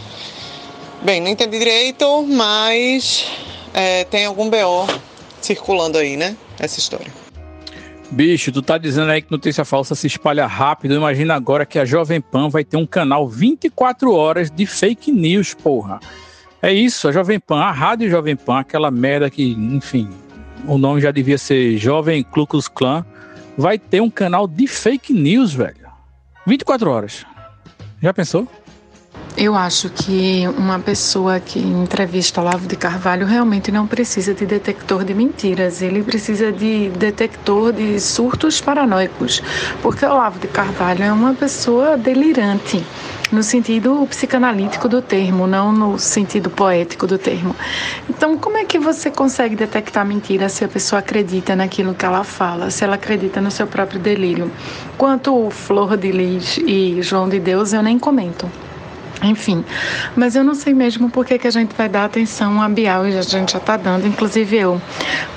[1.03, 3.27] Bem, não entendi direito, mas
[3.75, 4.87] é, tem algum BO
[5.41, 6.37] circulando aí, né?
[6.59, 7.22] Essa história.
[8.13, 10.95] Bicho, tu tá dizendo aí que notícia falsa se espalha rápido.
[10.95, 15.55] Imagina agora que a Jovem Pan vai ter um canal 24 horas de fake news,
[15.55, 15.99] porra.
[16.61, 20.11] É isso, a Jovem Pan, a Rádio Jovem Pan, aquela merda que, enfim,
[20.69, 23.03] o nome já devia ser Jovem Klux Klan,
[23.57, 25.89] vai ter um canal de fake news, velho.
[26.47, 27.25] 24 horas.
[28.03, 28.47] Já pensou?
[29.35, 35.05] Eu acho que uma pessoa que entrevista Olavo de Carvalho realmente não precisa de detector
[35.05, 39.43] de mentiras, ele precisa de detector de surtos paranoicos,
[39.81, 42.85] porque Olavo de Carvalho é uma pessoa delirante,
[43.33, 47.57] no sentido psicanalítico do termo, não no sentido poético do termo.
[48.11, 52.23] Então, como é que você consegue detectar mentira se a pessoa acredita naquilo que ela
[52.23, 54.53] fala, se ela acredita no seu próprio delírio?
[54.99, 58.47] Quanto Flor de Lis e João de Deus, eu nem comento.
[59.23, 59.65] Enfim,
[60.17, 63.07] mas eu não sei mesmo por que, que a gente vai dar atenção a Bial
[63.07, 64.83] e a gente já está dando, inclusive eu.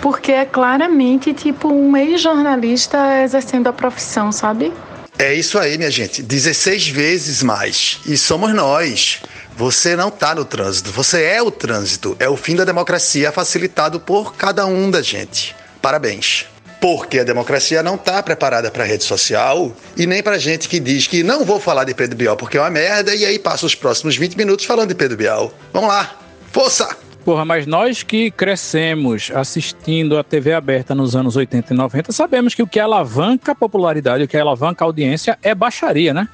[0.01, 4.73] Porque é claramente tipo um ex-jornalista exercendo a profissão, sabe?
[5.17, 6.21] É isso aí, minha gente.
[6.21, 7.99] 16 vezes mais.
[8.05, 9.21] E somos nós.
[9.55, 12.17] Você não está no trânsito, você é o trânsito.
[12.19, 15.55] É o fim da democracia facilitado por cada um da gente.
[15.81, 16.47] Parabéns.
[16.79, 21.07] Porque a democracia não está preparada para rede social e nem para gente que diz
[21.07, 23.73] que não vou falar de Pedro Bial porque é uma merda e aí passa os
[23.73, 25.53] próximos 20 minutos falando de Pedro Bial.
[25.73, 26.15] Vamos lá,
[26.51, 26.95] força!
[27.25, 32.53] Porra, mas nós que crescemos assistindo a TV aberta nos anos 80 e 90, sabemos
[32.53, 36.29] que o que alavanca a popularidade, o que alavanca a audiência é baixaria, né?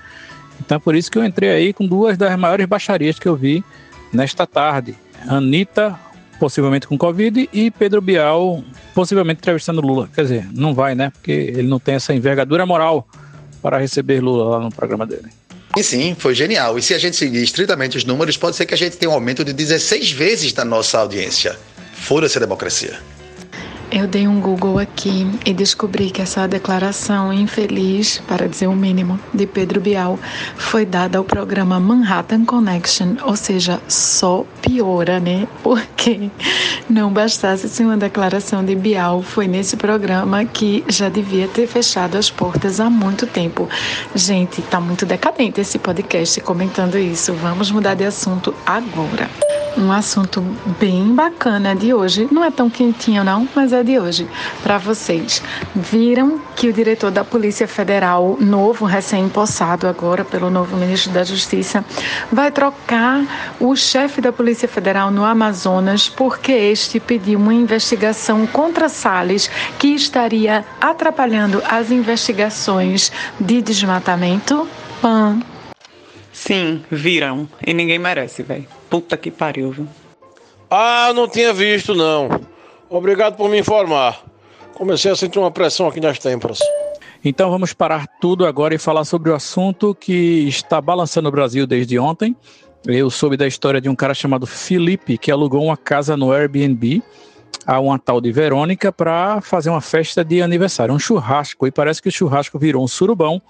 [0.60, 3.38] Então é por isso que eu entrei aí com duas das maiores baixarias que eu
[3.38, 3.64] vi
[4.12, 4.94] nesta tarde.
[5.28, 5.98] Anitta
[6.42, 8.64] possivelmente com Covid, e Pedro Bial
[8.96, 10.10] possivelmente entrevistando Lula.
[10.16, 11.12] Quer dizer, não vai, né?
[11.12, 13.08] Porque ele não tem essa envergadura moral
[13.62, 15.30] para receber Lula lá no programa dele.
[15.78, 16.80] E sim, foi genial.
[16.80, 19.14] E se a gente seguir estritamente os números, pode ser que a gente tenha um
[19.14, 21.56] aumento de 16 vezes da nossa audiência.
[21.94, 23.00] Fura-se a democracia.
[23.92, 29.20] Eu dei um Google aqui e descobri que essa declaração infeliz, para dizer o mínimo,
[29.34, 30.18] de Pedro Bial
[30.56, 35.46] foi dada ao programa Manhattan Connection, ou seja, só piora, né?
[35.62, 36.30] Porque
[36.90, 42.18] não bastasse ser uma declaração de Bial, foi nesse programa que já devia ter fechado
[42.18, 43.68] as portas há muito tempo.
[44.16, 47.34] Gente, tá muito decadente esse podcast comentando isso.
[47.34, 49.30] Vamos mudar de assunto agora.
[49.78, 50.42] Um assunto
[50.80, 54.28] bem bacana de hoje, não é tão quentinho não, mas é de hoje,
[54.62, 55.42] para vocês.
[55.74, 61.86] Viram que o diretor da Polícia Federal, novo, recém-impossado agora pelo novo ministro da Justiça,
[62.32, 68.90] vai trocar o chefe da Polícia Federal no Amazonas porque este pediu uma investigação contra
[68.90, 69.50] Salles
[69.80, 74.68] que estaria atrapalhando as investigações de desmatamento?
[75.02, 75.40] Pan.
[76.42, 77.48] Sim, viram.
[77.66, 78.66] E ninguém merece, velho.
[78.90, 79.88] Puta que pariu, viu?
[80.72, 82.30] Ah, eu não tinha visto, não.
[82.90, 84.24] Obrigado por me informar.
[84.74, 86.58] Comecei a sentir uma pressão aqui nas têmporas.
[87.24, 91.68] Então vamos parar tudo agora e falar sobre o assunto que está balançando o Brasil
[91.68, 92.36] desde ontem.
[92.88, 97.04] Eu soube da história de um cara chamado Felipe que alugou uma casa no Airbnb
[97.66, 101.68] a uma tal de Verônica para fazer uma festa de aniversário, um churrasco.
[101.68, 103.42] E parece que o churrasco virou um surubão.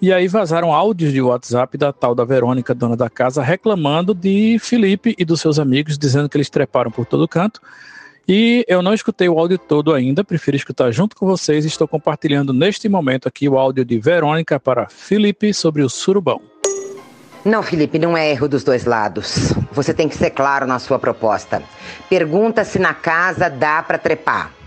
[0.00, 4.58] E aí vazaram áudios de WhatsApp da tal da Verônica, dona da casa, reclamando de
[4.58, 7.60] Felipe e dos seus amigos, dizendo que eles treparam por todo canto.
[8.26, 11.64] E eu não escutei o áudio todo ainda, prefiro escutar junto com vocês.
[11.64, 16.57] Estou compartilhando neste momento aqui o áudio de Verônica para Felipe sobre o surubão.
[17.44, 19.52] Não, Felipe, não é erro dos dois lados.
[19.72, 21.62] Você tem que ser claro na sua proposta.
[22.08, 24.57] Pergunta se na casa dá para trepar.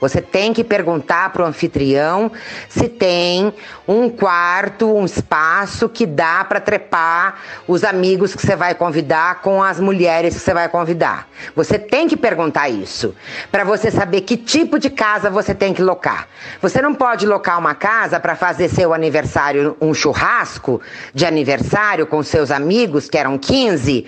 [0.00, 2.30] Você tem que perguntar para o anfitrião
[2.68, 3.52] se tem
[3.86, 9.62] um quarto, um espaço que dá para trepar os amigos que você vai convidar com
[9.62, 11.28] as mulheres que você vai convidar.
[11.56, 13.14] Você tem que perguntar isso
[13.50, 16.28] para você saber que tipo de casa você tem que locar.
[16.60, 20.80] Você não pode locar uma casa para fazer seu aniversário, um churrasco
[21.12, 24.06] de aniversário com seus amigos, que eram 15,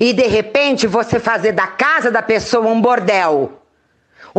[0.00, 3.52] e de repente você fazer da casa da pessoa um bordel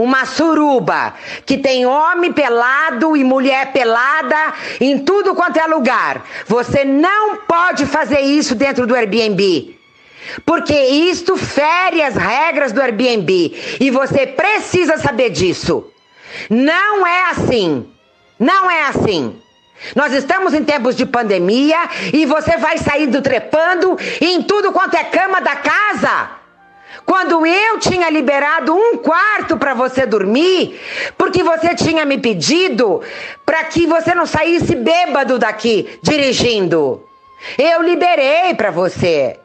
[0.01, 1.13] uma suruba
[1.45, 6.23] que tem homem pelado e mulher pelada em tudo quanto é lugar.
[6.47, 9.77] Você não pode fazer isso dentro do Airbnb.
[10.45, 15.85] Porque isto fere as regras do Airbnb e você precisa saber disso.
[16.49, 17.87] Não é assim.
[18.39, 19.35] Não é assim.
[19.95, 21.77] Nós estamos em tempos de pandemia
[22.13, 26.39] e você vai sair do trepando em tudo quanto é cama da casa.
[27.05, 30.79] Quando eu tinha liberado um quarto para você dormir,
[31.17, 33.01] porque você tinha me pedido
[33.45, 37.03] para que você não saísse bêbado daqui dirigindo.
[37.57, 39.39] Eu liberei para você.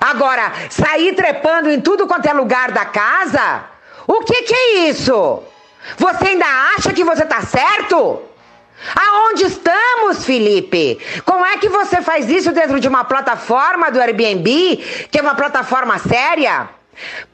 [0.00, 3.64] Agora, sair trepando em tudo quanto é lugar da casa?
[4.06, 5.42] O que, que é isso?
[5.98, 6.46] Você ainda
[6.76, 8.22] acha que você tá certo?
[8.94, 10.98] Aonde estamos, Felipe?
[11.24, 14.76] Como é que você faz isso dentro de uma plataforma do Airbnb,
[15.10, 16.68] que é uma plataforma séria?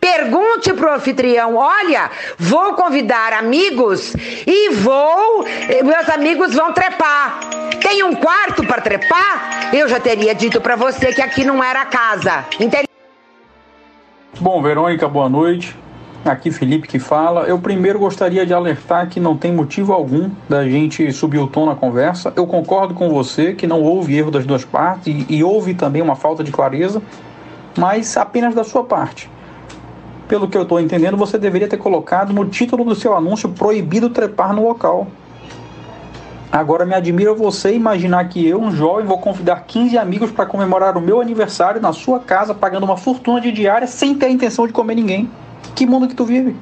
[0.00, 4.14] Pergunte pro anfitrião: olha, vou convidar amigos
[4.46, 5.44] e vou.
[5.84, 7.40] Meus amigos vão trepar.
[7.80, 9.70] Tem um quarto para trepar?
[9.72, 12.44] Eu já teria dito para você que aqui não era casa.
[12.60, 12.88] Entendeu?
[14.40, 15.76] Bom, Verônica, boa noite.
[16.28, 17.44] Aqui Felipe que fala.
[17.44, 21.64] Eu primeiro gostaria de alertar que não tem motivo algum da gente subir o tom
[21.64, 22.30] na conversa.
[22.36, 26.02] Eu concordo com você que não houve erro das duas partes e, e houve também
[26.02, 27.00] uma falta de clareza,
[27.78, 29.30] mas apenas da sua parte.
[30.28, 34.10] Pelo que eu estou entendendo, você deveria ter colocado no título do seu anúncio proibido
[34.10, 35.06] trepar no local.
[36.52, 40.98] Agora me admira você imaginar que eu, um jovem, vou convidar 15 amigos para comemorar
[40.98, 44.66] o meu aniversário na sua casa, pagando uma fortuna de diária sem ter a intenção
[44.66, 45.30] de comer ninguém.
[45.74, 46.56] Que mundo que tu vive?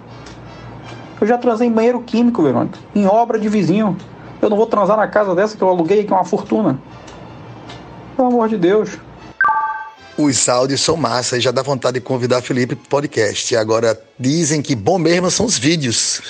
[1.20, 3.97] Eu já transei em banheiro químico, Verônica, em obra de vizinho.
[4.40, 6.78] Eu não vou transar na casa dessa que eu aluguei, que é uma fortuna.
[8.14, 8.99] Pelo amor de Deus.
[10.18, 13.55] Os áudios são massa e já dá vontade de convidar Felipe pro podcast.
[13.57, 16.22] Agora, dizem que bom mesmo são os vídeos.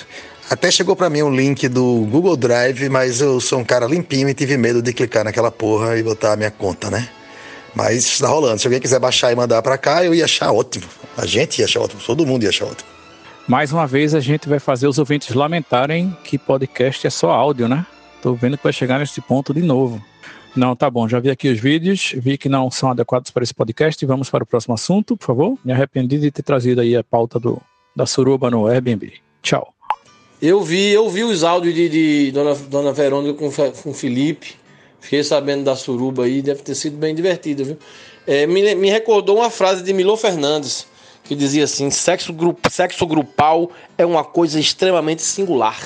[0.49, 4.29] Até chegou para mim um link do Google Drive, mas eu sou um cara limpinho
[4.29, 7.09] e tive medo de clicar naquela porra e botar a minha conta, né?
[7.75, 8.61] Mas está rolando.
[8.61, 10.87] Se alguém quiser baixar e mandar para cá, eu ia achar ótimo.
[11.17, 12.89] A gente ia achar ótimo, todo mundo ia achar ótimo.
[13.49, 17.69] Mais uma vez a gente vai fazer os ouvintes lamentarem que podcast é só áudio,
[17.69, 17.87] né?
[18.21, 20.03] Tô vendo que vai chegar nesse ponto de novo.
[20.57, 21.07] Não, tá bom.
[21.07, 24.05] Já vi aqui os vídeos, vi que não são adequados para esse podcast.
[24.05, 25.59] Vamos para o próximo assunto, por favor.
[25.65, 27.61] Me arrependi de ter trazido aí a pauta do,
[27.95, 29.13] da suruba no Airbnb.
[29.43, 29.73] Tchau.
[30.41, 33.51] Eu vi, eu vi os áudios de, de Dona, Dona Verônica com,
[33.83, 34.55] com Felipe.
[34.99, 37.79] Fiquei sabendo da suruba aí, deve ter sido bem divertido, viu?
[38.27, 40.87] É, me, me recordou uma frase de Milô Fernandes,
[41.27, 45.77] que dizia assim: sexo, grup, sexo grupal é uma coisa extremamente singular.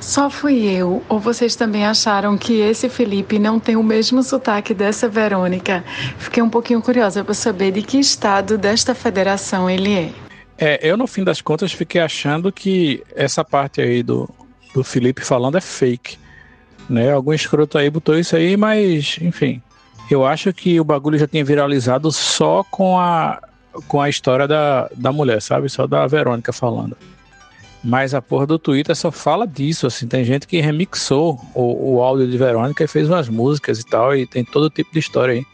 [0.00, 4.72] Só fui eu, ou vocês também acharam que esse Felipe não tem o mesmo sotaque
[4.72, 5.84] dessa Verônica?
[6.18, 10.10] Fiquei um pouquinho curiosa para saber de que estado desta federação ele é.
[10.58, 14.28] É, eu no fim das contas fiquei achando que essa parte aí do,
[14.74, 16.18] do Felipe falando é fake.
[16.88, 17.12] Né?
[17.12, 19.62] Algum escroto aí botou isso aí, mas enfim.
[20.10, 23.40] Eu acho que o bagulho já tinha viralizado só com a,
[23.88, 25.68] com a história da, da mulher, sabe?
[25.68, 26.96] Só da Verônica falando.
[27.82, 30.06] Mas a porra do Twitter só fala disso, assim.
[30.06, 34.14] Tem gente que remixou o, o áudio de Verônica e fez umas músicas e tal,
[34.14, 35.46] e tem todo tipo de história aí.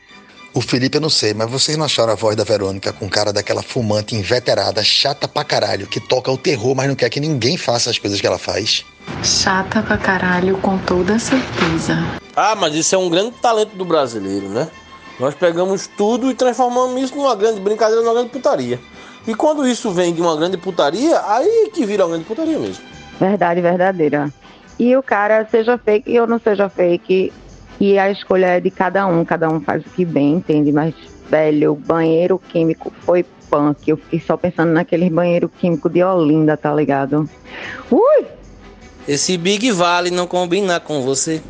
[0.52, 3.30] O Felipe eu não sei, mas vocês não acharam a voz da Verônica com cara
[3.30, 7.58] daquela fumante inveterada, chata pra caralho, que toca o terror, mas não quer que ninguém
[7.58, 8.82] faça as coisas que ela faz?
[9.22, 11.98] Chata pra caralho, com toda certeza.
[12.34, 14.66] Ah, mas isso é um grande talento do brasileiro, né?
[15.18, 18.78] Nós pegamos tudo e transformamos isso numa grande brincadeira, numa grande putaria.
[19.26, 22.84] E quando isso vem de uma grande putaria, aí que vira uma grande putaria mesmo.
[23.18, 24.32] Verdade verdadeira.
[24.78, 27.32] E o cara, seja fake ou não seja fake,
[27.80, 30.70] e a escolha é de cada um, cada um faz o que bem, entende?
[30.70, 30.94] Mas,
[31.28, 33.88] velho, o banheiro químico foi punk.
[33.88, 37.28] Eu fiquei só pensando naquele banheiro químico de Olinda, tá ligado?
[37.90, 38.26] Ui!
[39.08, 41.42] Esse Big Vale não combina com você.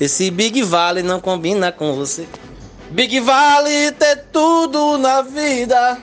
[0.00, 2.26] Esse Big Vale não combina com você.
[2.90, 5.98] Big Vale ter tudo na vida.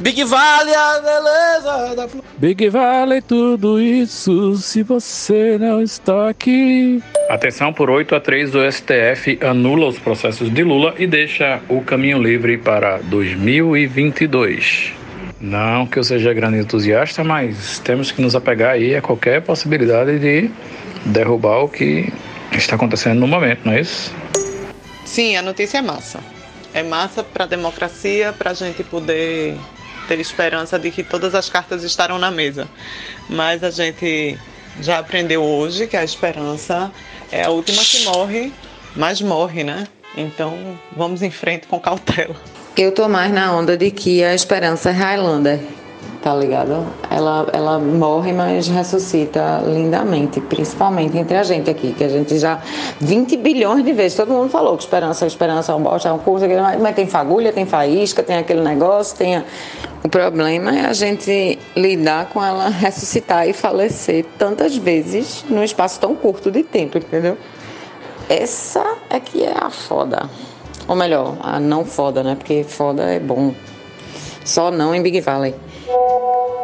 [0.00, 2.08] Big Vale a beleza da
[2.38, 7.02] Big Vale tudo isso se você não está aqui.
[7.28, 11.80] Atenção por 8 a 3 o STF anula os processos de Lula e deixa o
[11.82, 14.92] caminho livre para 2022.
[15.40, 20.18] Não que eu seja grande entusiasta, mas temos que nos apegar aí a qualquer possibilidade
[20.18, 20.50] de
[21.04, 22.10] derrubar o que
[22.52, 24.14] está acontecendo no momento, não é isso?
[25.04, 26.20] Sim, a notícia é massa.
[26.72, 29.56] É massa para a democracia, para a gente poder
[30.08, 32.68] ter esperança de que todas as cartas estarão na mesa.
[33.28, 34.38] Mas a gente
[34.80, 36.90] já aprendeu hoje que a esperança
[37.30, 38.52] é a última que morre,
[38.96, 39.86] mas morre, né?
[40.16, 42.34] Então vamos em frente com cautela.
[42.76, 45.60] Eu tô mais na onda de que a esperança é Highlander,
[46.24, 46.86] tá ligado?
[47.10, 52.62] Ela, ela morre, mas ressuscita lindamente, principalmente entre a gente aqui, que a gente já
[52.98, 56.18] 20 bilhões de vezes, todo mundo falou que esperança, esperança é um bosta, é um
[56.18, 56.46] curso,
[56.80, 59.36] mas tem fagulha, tem faísca, tem aquele negócio, tem.
[59.36, 59.44] A...
[60.02, 66.00] O problema é a gente lidar com ela ressuscitar e falecer tantas vezes num espaço
[66.00, 67.36] tão curto de tempo, entendeu?
[68.30, 70.30] Essa é que é a foda.
[70.88, 72.34] Ou melhor, a não foda, né?
[72.34, 73.54] Porque foda é bom.
[74.42, 75.54] Só não em Big Valley.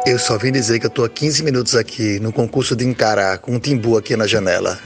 [0.05, 3.39] Eu só vim dizer que eu tô há 15 minutos aqui no concurso de encarar
[3.39, 4.79] com um timbu aqui na janela.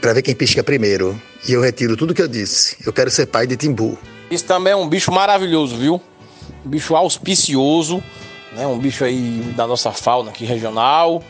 [0.00, 1.20] Pra ver quem pisca primeiro.
[1.48, 2.76] E eu retiro tudo que eu disse.
[2.84, 3.98] Eu quero ser pai de timbu.
[4.30, 6.00] Isso também é um bicho maravilhoso, viu?
[6.64, 8.02] um bicho auspicioso,
[8.52, 8.66] né?
[8.66, 11.22] Um bicho aí da nossa fauna aqui regional,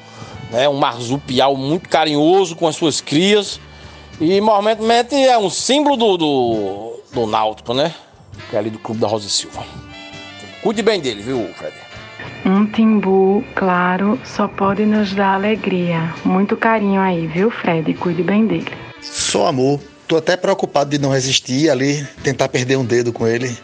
[0.51, 0.68] né?
[0.68, 3.61] Um marsupial muito carinhoso com as suas crias
[4.20, 7.95] e momentalmente é um símbolo do, do, do Náutico, né?
[8.51, 9.64] Que é ali do Clube da Rosa Silva.
[10.62, 11.74] Cuide bem dele, viu, Fred?
[12.45, 16.12] Um timbu, claro, só pode nos dar alegria.
[16.24, 17.95] Muito carinho aí, viu, Fred?
[17.95, 18.72] Cuide bem dele.
[19.01, 19.80] Só amor.
[20.09, 23.57] Tô até preocupado de não resistir ali, tentar perder um dedo com ele.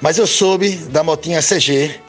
[0.00, 2.00] Mas eu soube da motinha CG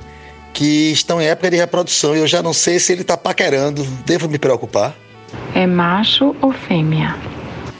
[0.54, 3.84] que estão em época de reprodução e eu já não sei se ele tá paquerando.
[4.06, 4.96] Devo me preocupar?
[5.54, 7.16] É macho ou fêmea?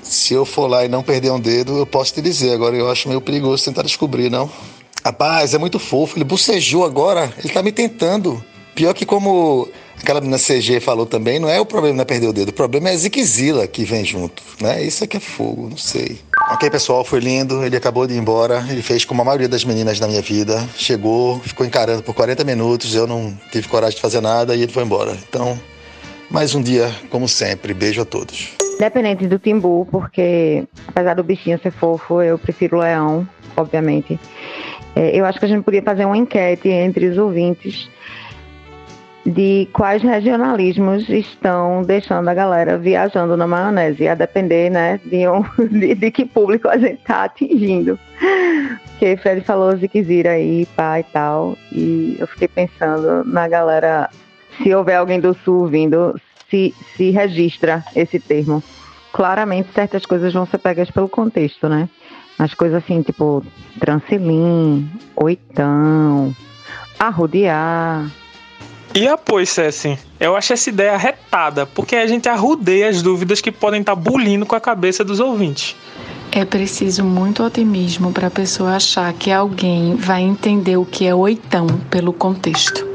[0.04, 2.54] Se eu for lá e não perder um dedo, eu posso te dizer.
[2.54, 4.50] Agora eu acho meio perigoso tentar descobrir, não.
[5.06, 6.18] Rapaz, é muito fofo.
[6.18, 7.32] Ele bocejou agora.
[7.38, 8.44] Ele tá me tentando.
[8.74, 9.70] Pior que como
[10.02, 12.50] aquela menina CG falou também, não é o problema não é perder o dedo.
[12.50, 14.84] O problema é a ziquezila que vem junto, né?
[14.84, 16.20] Isso aqui é fogo, não sei.
[16.50, 17.64] Ok, pessoal, foi lindo.
[17.64, 18.66] Ele acabou de ir embora.
[18.68, 20.68] Ele fez como a maioria das meninas na minha vida.
[20.76, 22.96] Chegou, ficou encarando por 40 minutos.
[22.96, 25.16] Eu não tive coragem de fazer nada e ele foi embora.
[25.30, 25.60] Então,
[26.32, 27.76] mais um dia, como sempre.
[27.76, 28.50] Beijo a todos.
[28.74, 34.20] Independente do timbu, porque apesar do bichinho ser fofo, eu prefiro o leão, obviamente.
[34.96, 37.90] É, eu acho que a gente podia fazer uma enquete entre os ouvintes
[39.26, 45.44] de quais regionalismos estão deixando a galera viajando na maionese, a depender, né, de, um,
[45.68, 48.00] de, de que público a gente tá atingindo.
[48.92, 54.10] Porque Fred falou Ziquezira aí, pá e tal, e eu fiquei pensando na galera,
[54.62, 56.16] se houver alguém do sul vindo,
[56.50, 58.64] se, se registra esse termo.
[59.12, 61.90] Claramente certas coisas vão ser pegas pelo contexto, né?
[62.38, 63.44] As coisas assim, tipo,
[63.80, 66.36] transilim, oitão,
[67.00, 68.10] arrodear.
[68.94, 69.98] E apoio, Cessi.
[70.20, 74.46] Eu acho essa ideia retada, porque a gente arrudeia as dúvidas que podem estar bulindo
[74.46, 75.76] com a cabeça dos ouvintes.
[76.32, 81.16] É preciso muito otimismo para a pessoa achar que alguém vai entender o que é
[81.16, 82.95] oitão pelo contexto.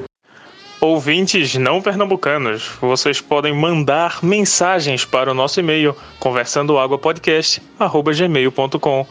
[0.81, 9.07] Ouvintes não pernambucanos, vocês podem mandar mensagens para o nosso e-mail conversandoaguapodcast@gmail.com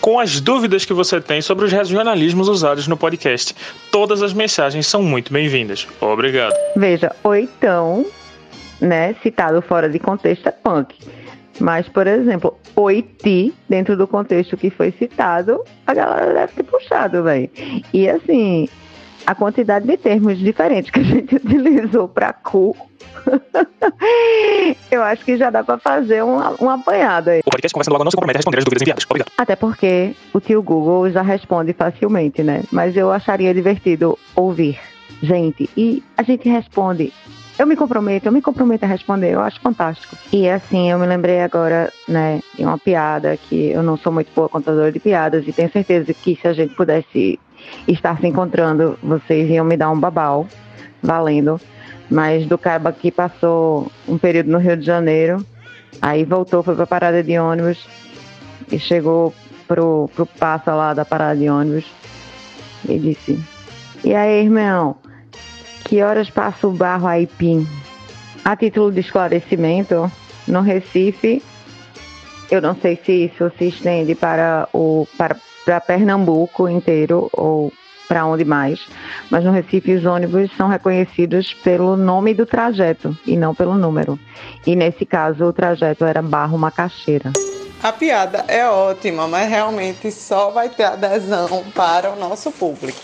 [0.00, 3.54] com as dúvidas que você tem sobre os regionalismos usados no podcast.
[3.92, 5.86] Todas as mensagens são muito bem-vindas.
[6.00, 6.56] Obrigado.
[6.74, 8.04] Veja, oitão,
[8.80, 10.96] né, citado fora de contexto é punk.
[11.60, 17.22] Mas, por exemplo, oiti, dentro do contexto que foi citado, a galera deve ter puxado,
[17.22, 17.48] velho.
[17.92, 18.68] E assim,
[19.26, 22.76] a quantidade de termos diferentes que a gente utilizou para cu,
[24.90, 27.40] eu acho que já dá para fazer um, um apanhado aí.
[27.40, 29.04] O podcast Conversando Logo não se compromete a responder as dúvidas enviadas.
[29.08, 29.32] Obrigado.
[29.38, 32.62] Até porque o tio Google já responde facilmente, né?
[32.70, 34.78] Mas eu acharia divertido ouvir
[35.22, 35.70] gente.
[35.76, 37.12] E a gente responde.
[37.58, 40.16] Eu me comprometo, eu me comprometo a responder, eu acho fantástico.
[40.32, 44.32] E assim, eu me lembrei agora, né, de uma piada que eu não sou muito
[44.34, 47.38] boa contadora de piadas e tenho certeza que se a gente pudesse
[47.86, 50.46] estar se encontrando, vocês iam me dar um babau,
[51.02, 51.60] valendo.
[52.10, 55.44] Mas do cabo que passou um período no Rio de Janeiro,
[56.00, 57.86] aí voltou, foi pra parada de ônibus
[58.70, 59.34] e chegou
[59.66, 61.86] pro, pro passa lá da parada de ônibus
[62.88, 63.38] e disse:
[64.04, 64.96] E aí, irmão,
[65.84, 67.66] que horas passa o barro aí, Pim?
[68.44, 70.10] A título de esclarecimento,
[70.46, 71.42] no Recife,
[72.50, 77.72] eu não sei se isso se estende para o para para Pernambuco inteiro ou
[78.08, 78.80] para onde mais,
[79.30, 84.18] mas no Recife os ônibus são reconhecidos pelo nome do trajeto e não pelo número.
[84.66, 87.32] E nesse caso o trajeto era Barro Macaxeira.
[87.82, 93.00] A piada é ótima, mas realmente só vai ter adesão para o nosso público.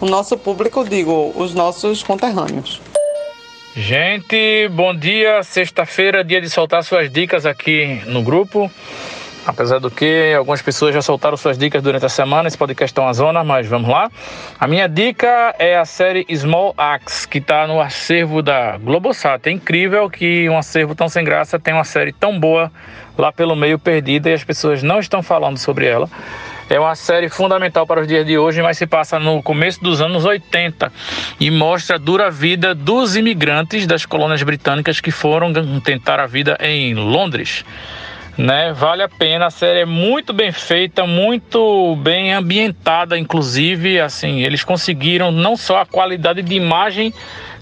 [0.00, 2.80] O nosso público, digo, os nossos conterrâneos.
[3.74, 5.42] Gente, bom dia.
[5.42, 8.70] Sexta-feira, dia de soltar suas dicas aqui no grupo.
[9.48, 13.02] Apesar do que algumas pessoas já soltaram suas dicas durante a semana, esse podcast é
[13.02, 14.10] uma zona, mas vamos lá.
[14.60, 19.48] A minha dica é a série Small Axe, que está no acervo da Globosat.
[19.48, 22.70] É incrível que um acervo tão sem graça tem uma série tão boa
[23.16, 26.10] lá pelo meio perdida e as pessoas não estão falando sobre ela.
[26.68, 30.02] É uma série fundamental para os dias de hoje, mas se passa no começo dos
[30.02, 30.92] anos 80
[31.40, 35.50] e mostra a dura vida dos imigrantes das colônias britânicas que foram
[35.82, 37.64] tentar a vida em Londres
[38.38, 38.72] né?
[38.72, 44.62] Vale a pena, a série é muito bem feita, muito bem ambientada, inclusive, assim, eles
[44.62, 47.12] conseguiram não só a qualidade de imagem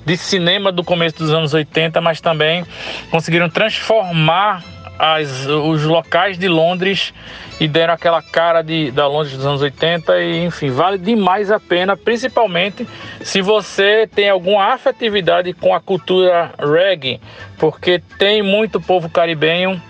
[0.05, 2.64] de cinema do começo dos anos 80, mas também
[3.11, 4.62] conseguiram transformar
[4.99, 7.12] as, os locais de Londres
[7.59, 11.59] e deram aquela cara de, da Londres dos anos 80 e enfim, vale demais a
[11.59, 12.87] pena, principalmente
[13.22, 17.18] se você tem alguma afetividade com a cultura reggae,
[17.59, 19.81] porque tem muito povo caribenho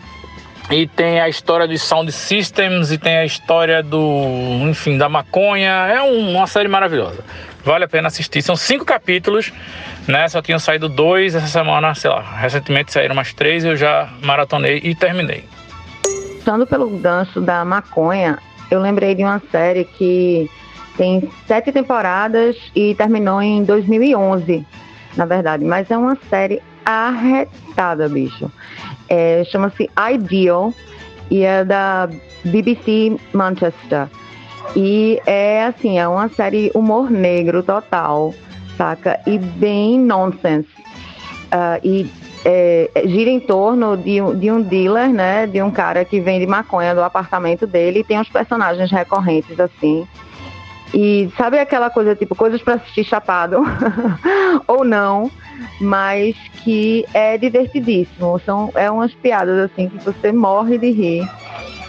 [0.70, 5.70] e tem a história dos sound systems e tem a história do, enfim, da maconha.
[5.70, 7.22] É um, uma série maravilhosa.
[7.64, 8.42] Vale a pena assistir.
[8.42, 9.52] São cinco capítulos,
[10.08, 10.28] né?
[10.28, 12.20] Só tinham saído dois essa semana, sei lá.
[12.20, 15.44] Recentemente saíram mais três e eu já maratonei e terminei.
[16.36, 18.38] Puxando pelo gancho da maconha,
[18.70, 20.50] eu lembrei de uma série que
[20.96, 24.66] tem sete temporadas e terminou em 2011,
[25.16, 25.64] na verdade.
[25.64, 28.50] Mas é uma série arretada, bicho.
[29.08, 30.72] É, Chama-se Ideal
[31.30, 32.08] e é da
[32.44, 34.08] BBC Manchester.
[34.74, 38.34] E é assim, é uma série humor negro total,
[38.76, 39.20] saca?
[39.26, 40.68] E bem nonsense.
[41.46, 42.10] Uh, e
[42.44, 45.46] é, gira em torno de, de um dealer, né?
[45.46, 50.06] De um cara que vende maconha do apartamento dele e tem uns personagens recorrentes assim.
[50.94, 53.64] E sabe aquela coisa, tipo, coisas para assistir chapado
[54.68, 55.30] ou não,
[55.80, 58.40] mas que é divertidíssimo.
[58.44, 61.28] São é umas piadas assim que você morre de rir.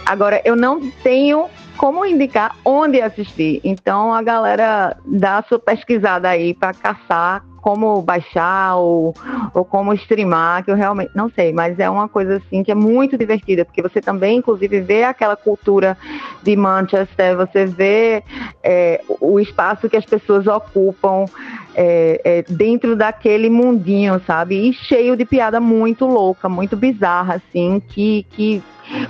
[0.06, 1.46] Agora, eu não tenho
[1.76, 3.60] como indicar onde assistir.
[3.62, 9.14] Então a galera dá a sua pesquisada aí para caçar como baixar ou,
[9.52, 12.74] ou como streamar, que eu realmente não sei, mas é uma coisa assim que é
[12.74, 15.94] muito divertida, porque você também, inclusive, vê aquela cultura
[16.42, 18.24] de Manchester, você vê
[18.62, 21.26] é, o espaço que as pessoas ocupam
[21.74, 24.70] é, é, dentro daquele mundinho, sabe?
[24.70, 28.62] E cheio de piada muito louca, muito bizarra, assim, que, que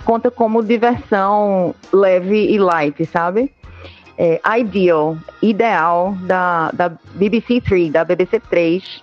[0.05, 3.53] conta como diversão leve e light, sabe?
[4.19, 9.03] É, Ideal, Ideal, da, da BBC 3, da BBC 3.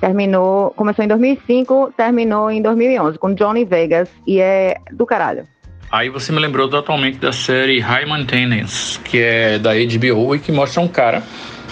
[0.00, 5.44] Terminou, começou em 2005, terminou em 2011, com Johnny Vegas, e é do caralho.
[5.90, 10.52] Aí você me lembrou totalmente da série High Maintenance, que é da HBO e que
[10.52, 11.22] mostra um cara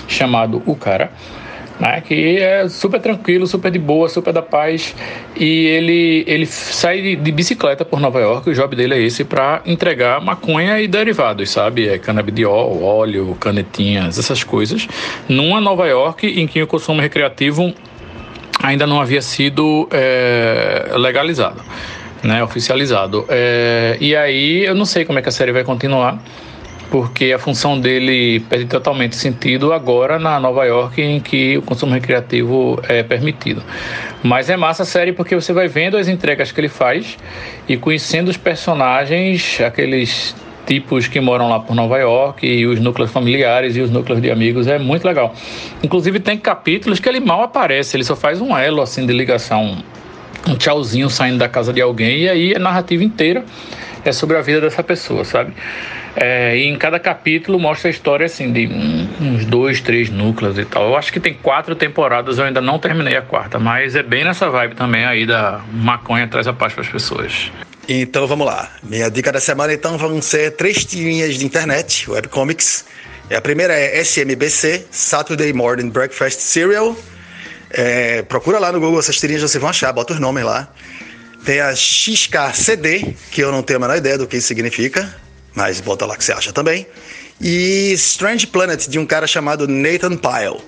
[0.08, 1.12] chamado O Cara,
[1.78, 4.94] né, que é super tranquilo, super de boa, super da paz.
[5.36, 9.24] E ele, ele sai de, de bicicleta por Nova York, o job dele é esse,
[9.24, 11.88] para entregar maconha e derivados, sabe?
[11.88, 14.88] É canabidiol, óleo, canetinhas, essas coisas,
[15.28, 17.72] numa Nova York em que o consumo recreativo
[18.62, 21.62] ainda não havia sido é, legalizado.
[22.22, 23.24] Né, oficializado.
[23.28, 26.18] É, e aí eu não sei como é que a série vai continuar,
[26.90, 31.92] porque a função dele perde totalmente sentido agora na Nova York, em que o consumo
[31.92, 33.62] recreativo é permitido.
[34.22, 37.18] Mas é massa a série porque você vai vendo as entregas que ele faz
[37.68, 40.34] e conhecendo os personagens, aqueles
[40.66, 44.30] tipos que moram lá por Nova York e os núcleos familiares e os núcleos de
[44.30, 45.32] amigos é muito legal.
[45.82, 49.78] Inclusive tem capítulos que ele mal aparece, ele só faz um elo assim de ligação,
[50.46, 53.44] um tchauzinho saindo da casa de alguém e aí a narrativa inteira
[54.08, 55.52] é sobre a vida dessa pessoa, sabe?
[56.14, 58.66] É, e em cada capítulo mostra a história assim de
[59.20, 60.88] uns dois, três núcleos e tal.
[60.88, 64.24] Eu acho que tem quatro temporadas, eu ainda não terminei a quarta, mas é bem
[64.24, 67.50] nessa vibe também aí da maconha traz a paz para as pessoas.
[67.88, 68.70] Então vamos lá.
[68.82, 72.84] Minha dica da semana então vão ser três tirinhas de internet, webcomics.
[73.36, 76.96] A primeira é SMBC, Saturday Morning Breakfast Cereal.
[77.70, 80.68] É, procura lá no Google essas tirinhas, vocês vão achar, bota os nomes lá.
[81.46, 85.16] Tem a XKCD, que eu não tenho a menor ideia do que isso significa,
[85.54, 86.84] mas bota lá que você acha também.
[87.40, 90.60] E Strange Planet, de um cara chamado Nathan Pyle.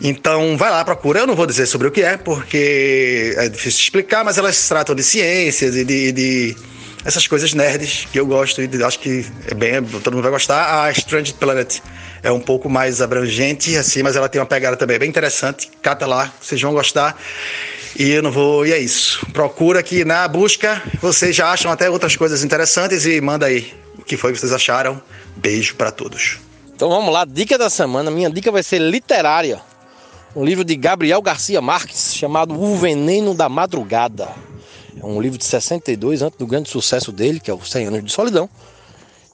[0.00, 1.18] Então vai lá, procura.
[1.18, 4.94] Eu não vou dizer sobre o que é, porque é difícil explicar, mas elas tratam
[4.94, 6.56] de ciências e de, de
[7.04, 10.84] essas coisas nerds que eu gosto e acho que é bem, todo mundo vai gostar.
[10.84, 11.80] A Strange Planet
[12.22, 15.68] é um pouco mais abrangente, assim, mas ela tem uma pegada também bem interessante.
[15.82, 17.20] Cata lá, vocês vão gostar.
[17.98, 19.24] E eu não vou, e é isso.
[19.32, 24.04] Procura aqui na busca, vocês já acham até outras coisas interessantes e manda aí o
[24.04, 25.00] que foi que vocês acharam.
[25.34, 26.38] Beijo para todos.
[26.74, 28.10] Então vamos lá, dica da semana.
[28.10, 29.62] Minha dica vai ser literária.
[30.34, 34.28] Um livro de Gabriel Garcia Marques chamado O Veneno da Madrugada.
[35.00, 38.04] É um livro de 62, antes do grande sucesso dele, que é o 100 Anos
[38.04, 38.46] de Solidão.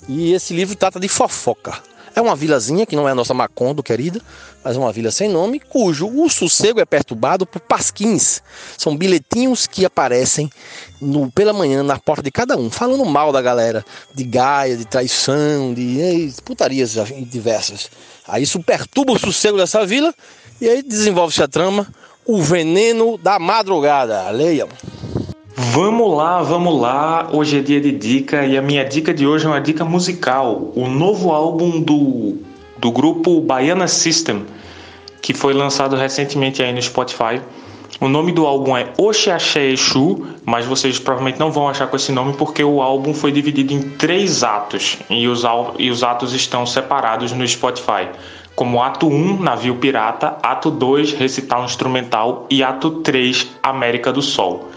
[0.08, 1.82] E esse livro trata de fofoca.
[2.14, 4.20] É uma vilazinha que não é a nossa Macondo querida,
[4.62, 8.42] mas uma vila sem nome, cujo o sossego é perturbado por pasquins.
[8.76, 10.50] São bilhetinhos que aparecem
[11.00, 13.84] no, pela manhã na porta de cada um, falando mal da galera,
[14.14, 16.96] de gaia, de traição, de, de putarias
[17.26, 17.90] diversas.
[18.28, 20.14] Aí isso perturba o sossego dessa vila
[20.60, 21.86] e aí desenvolve-se a trama,
[22.24, 24.30] o veneno da madrugada.
[24.30, 24.68] Leiam.
[25.54, 27.28] Vamos lá, vamos lá.
[27.30, 30.72] Hoje é dia de dica e a minha dica de hoje é uma dica musical.
[30.74, 32.38] O novo álbum do,
[32.78, 34.46] do grupo Baiana System,
[35.20, 37.42] que foi lançado recentemente aí no Spotify.
[38.00, 42.12] O nome do álbum é Oxaxé Exu, mas vocês provavelmente não vão achar com esse
[42.12, 45.42] nome porque o álbum foi dividido em três atos e os,
[45.78, 48.08] e os atos estão separados no Spotify.
[48.54, 54.71] Como ato 1, Navio Pirata, ato 2, Recital Instrumental e ato 3, América do Sol.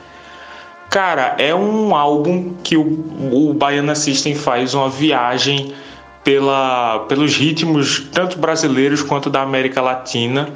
[0.90, 5.74] Cara, é um álbum que o, o Baiana System faz uma viagem
[6.24, 10.50] pela, pelos ritmos tanto brasileiros quanto da América Latina.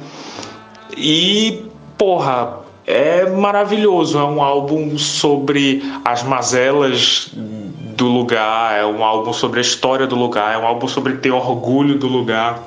[0.96, 1.64] E,
[1.96, 4.18] porra, é maravilhoso.
[4.18, 10.16] É um álbum sobre as mazelas do lugar, é um álbum sobre a história do
[10.16, 12.62] lugar, é um álbum sobre ter orgulho do lugar.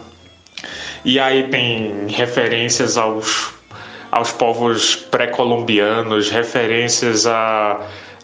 [1.03, 3.52] E aí tem referências aos,
[4.13, 7.79] aos povos pré-colombianos, referências à,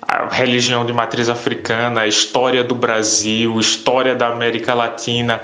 [0.08, 5.42] à religião de matriz africana, a história do Brasil, história da América Latina.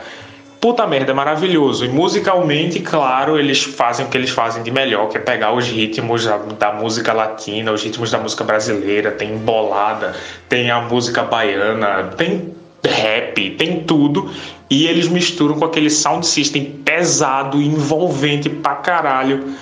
[0.62, 1.84] Puta merda, é maravilhoso.
[1.84, 5.68] E musicalmente, claro, eles fazem o que eles fazem de melhor, que é pegar os
[5.68, 10.16] ritmos da, da música latina, os ritmos da música brasileira, tem bolada,
[10.48, 14.30] tem a música baiana, tem rap, tem tudo.
[14.70, 19.56] E eles misturam com aquele sound system pesado, envolvente pra caralho,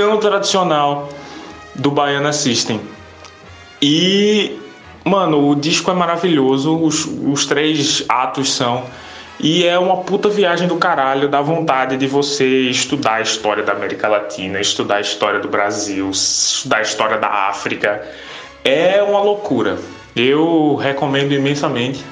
[0.00, 1.10] tão tradicional
[1.74, 2.80] do Baiana System.
[3.82, 4.58] E,
[5.04, 8.84] mano, o disco é maravilhoso, os, os três atos são.
[9.38, 13.72] E é uma puta viagem do caralho, dá vontade de você estudar a história da
[13.72, 18.02] América Latina, estudar a história do Brasil, estudar a história da África.
[18.64, 19.78] É uma loucura.
[20.16, 22.02] Eu recomendo imensamente.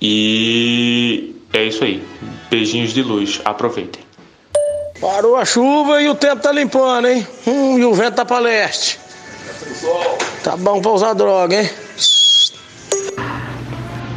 [0.00, 2.02] E é isso aí.
[2.50, 3.42] Beijinhos de luz.
[3.44, 4.01] Aproveitem.
[5.02, 7.26] Parou a chuva e o tempo tá limpando, hein?
[7.44, 9.00] Hum, e o vento tá pra leste.
[10.44, 11.68] Tá bom pra usar droga, hein?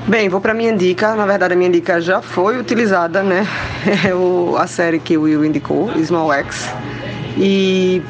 [0.08, 1.16] Bem, vou para minha dica.
[1.16, 3.48] Na verdade, a minha dica já foi utilizada, né?
[4.08, 6.70] É o, a série que o Will indicou, Small X.
[7.38, 8.02] E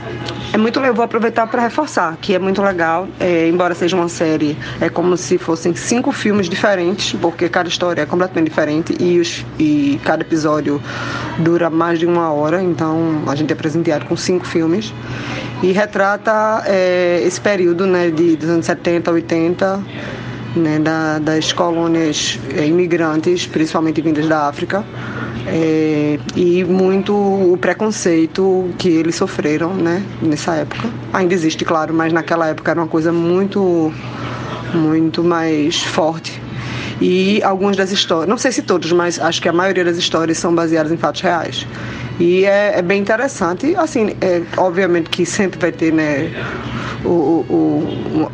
[0.54, 4.08] é muito legal, vou aproveitar para reforçar que é muito legal, é, embora seja uma
[4.08, 9.20] série, é como se fossem cinco filmes diferentes, porque cada história é completamente diferente e,
[9.20, 10.82] os, e cada episódio
[11.40, 14.94] dura mais de uma hora, então a gente é presenteado com cinco filmes.
[15.64, 19.84] E retrata é, esse período né, de, dos anos 70, 80
[20.56, 24.84] né, da, das colônias é, imigrantes, principalmente vindas da África,
[25.48, 30.90] é, e muito o preconceito que eles sofreram né, nessa época.
[31.14, 33.92] Ainda existe, claro, mas naquela época era uma coisa muito,
[34.74, 36.42] muito mais forte.
[37.02, 40.38] E algumas das histórias, não sei se todos, mas acho que a maioria das histórias
[40.38, 41.68] são baseadas em fatos reais.
[42.20, 46.32] E é, é bem interessante, assim, é, obviamente que sempre vai ter né,
[47.04, 48.32] o, o, o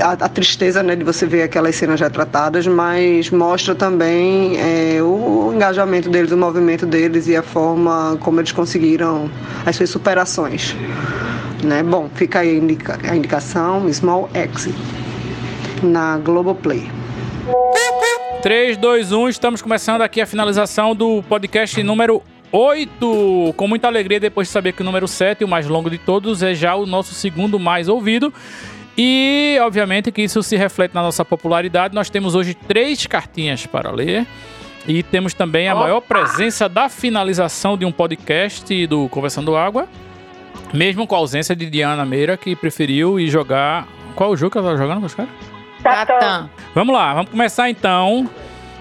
[0.00, 5.52] a, a, tristeza né, de você ver aquelas cenas retratadas, mas mostra também é, o,
[5.54, 9.30] engajamento deles, o movimento deles e a forma como eles conseguiram
[9.66, 10.74] as suas superações.
[11.62, 11.82] Né?
[11.82, 14.68] Bom, fica aí a, indica, a indicação Small X
[15.82, 16.90] na Globoplay.
[18.42, 23.54] 3, 2, 1, estamos começando aqui a finalização do podcast número 8.
[23.56, 26.42] Com muita alegria, depois de saber que o número 7, o mais longo de todos,
[26.42, 28.32] é já o nosso segundo mais ouvido.
[29.00, 31.94] E, obviamente, que isso se reflete na nossa popularidade.
[31.94, 34.26] Nós temos hoje três cartinhas para ler.
[34.88, 35.82] E temos também a Opa!
[35.82, 39.86] maior presença da finalização de um podcast do Conversando Água.
[40.74, 43.86] Mesmo com a ausência de Diana Meira, que preferiu ir jogar.
[44.16, 45.30] Qual o jogo que ela estava jogando, meus caras?
[45.80, 46.50] Catan.
[46.74, 48.28] Vamos lá, vamos começar então.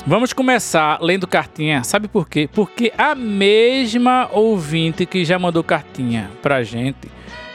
[0.05, 1.83] Vamos começar lendo cartinha.
[1.83, 2.49] Sabe por quê?
[2.51, 7.07] Porque a mesma ouvinte que já mandou cartinha pra gente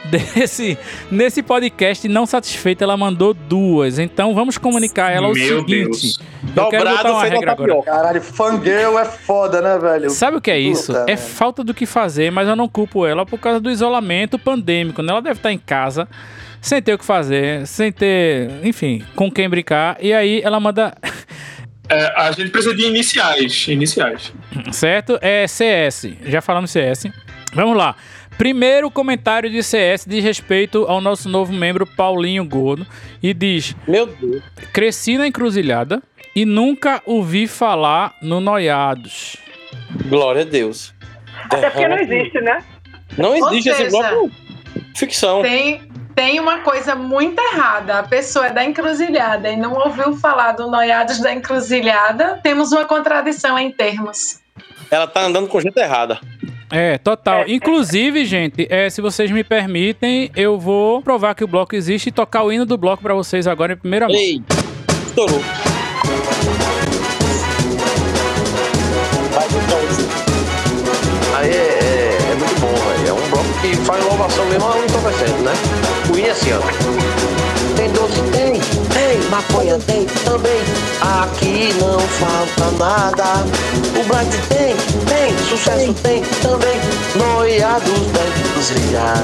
[0.05, 0.77] desse
[1.09, 3.99] nesse podcast não satisfeita, ela mandou duas.
[3.99, 6.01] Então vamos comunicar ela o Meu seguinte.
[6.01, 6.19] Deus.
[6.55, 7.81] Eu quero botar uma regra agora.
[7.83, 10.09] Caralho, fangirl é foda, né, velho?
[10.09, 10.87] Sabe o que é isso?
[10.87, 11.27] Puta, é velho.
[11.27, 15.01] falta do que fazer, mas eu não culpo ela por causa do isolamento pandêmico.
[15.01, 15.11] Né?
[15.11, 16.07] Ela deve estar em casa,
[16.61, 19.97] sem ter o que fazer, sem ter, enfim, com quem brincar.
[19.99, 20.95] E aí ela manda.
[21.89, 23.67] É, a gente precisa de iniciais.
[23.67, 24.33] Iniciais.
[24.71, 25.19] Certo?
[25.21, 26.07] É CS.
[26.25, 27.07] Já falamos CS.
[27.53, 27.95] Vamos lá.
[28.37, 32.85] Primeiro comentário de CS diz respeito ao nosso novo membro Paulinho Gordo
[33.21, 34.43] e diz: Meu Deus.
[34.73, 36.01] Cresci na encruzilhada
[36.35, 39.37] e nunca ouvi falar no Noiados.
[40.07, 40.93] Glória a Deus.
[41.45, 42.63] Até porque não existe, né?
[43.17, 44.31] Não existe Ou esse seja, bloco.
[44.95, 45.41] Ficção.
[45.41, 45.81] Tem,
[46.15, 47.99] tem uma coisa muito errada.
[47.99, 52.39] A pessoa é da encruzilhada e não ouviu falar do Noiados da encruzilhada.
[52.41, 54.42] Temos uma contradição em termos.
[54.91, 56.19] Ela tá andando com gente errada.
[56.71, 57.43] É, total.
[57.47, 62.11] Inclusive, gente, é, se vocês me permitem, eu vou provar que o bloco existe e
[62.11, 64.15] tocar o hino do bloco pra vocês agora em primeira mão.
[64.15, 64.41] Ei,
[65.05, 65.41] estourou.
[71.35, 73.07] Aí é, é- é muito bom, velho.
[73.09, 75.53] É um bloco que faz inovação mesmo a entorpecente, né?
[76.13, 76.59] O hino é assim, ó.
[77.75, 78.21] Tem doce?
[78.31, 78.52] Tem.
[79.33, 79.41] Tem.
[79.41, 79.79] Maconha?
[79.79, 80.05] Tem.
[80.23, 80.61] Também.
[81.01, 83.45] Aqui não falta nada.
[83.99, 84.75] O Black tem.
[85.07, 85.37] Tem.
[85.49, 86.21] Sucesso tem.
[86.41, 86.79] Também.
[87.15, 89.23] Noiados da encruzilhada.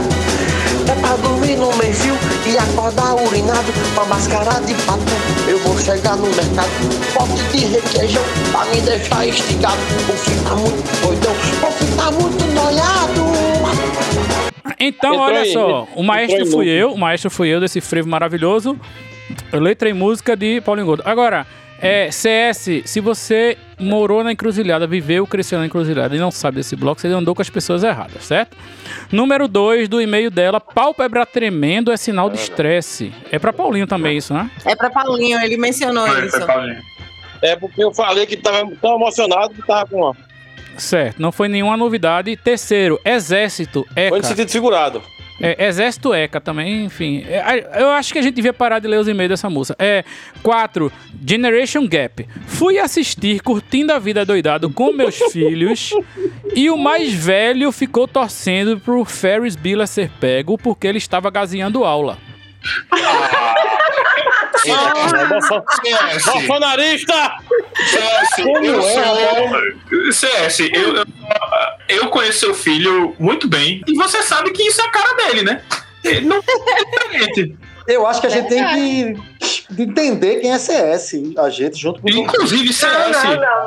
[0.88, 5.00] É pra dormir no meio-fio que acordar urinado pra mascarar de pato.
[5.48, 6.70] Eu vou chegar no mercado,
[7.14, 9.78] pote de requeijão pra me deixar esticado.
[10.08, 13.30] O filho tá muito doidão, o filho tá muito noiado.
[14.80, 17.82] Então, Entrou olha aí, só, o maestro entrou fui eu, o maestro fui eu desse
[17.82, 18.80] frevo maravilhoso.
[19.54, 21.04] Letra e música de Paulinho Gordo.
[21.06, 21.46] Agora,
[21.82, 26.76] é, CS, se você morou na encruzilhada, viveu, cresceu na encruzilhada e não sabe desse
[26.76, 28.58] bloco, você andou com as pessoas erradas, certo?
[29.12, 33.14] Número 2 do e-mail dela, pálpebra tremendo é sinal de estresse.
[33.32, 34.52] É pra Paulinho também isso, né?
[34.66, 36.38] É pra Paulinho, ele mencionou isso.
[37.42, 40.14] É porque eu falei que tava tão emocionado que tava com.
[40.78, 42.36] Certo, não foi nenhuma novidade.
[42.36, 44.10] Terceiro, exército, ECA.
[44.10, 45.02] Foi no sentido figurado.
[45.42, 47.24] É, Exército ECA também, enfim.
[47.28, 49.76] É, eu acho que a gente devia parar de ler os e-mails dessa moça.
[49.80, 50.04] É,
[50.44, 50.92] quatro,
[51.26, 52.28] Generation Gap.
[52.48, 55.92] Fui assistir Curtindo a Vida Doidado com meus filhos
[56.54, 61.86] e o mais velho ficou torcendo pro Ferris Bueller ser pego porque ele estava gaseando
[61.86, 62.18] aula.
[66.26, 67.38] Bolsonarista!
[67.76, 70.12] CS, Como eu é, sou.
[70.12, 71.06] CS, eu,
[71.90, 73.82] eu, conheço seu filho muito bem.
[73.88, 75.62] E você sabe que isso é a cara dele, né?
[76.04, 77.56] Ele não é diferente.
[77.88, 79.29] Eu acho que a gente tem que
[79.78, 83.18] entender quem é CS, a gente junto com Inclusive, CS,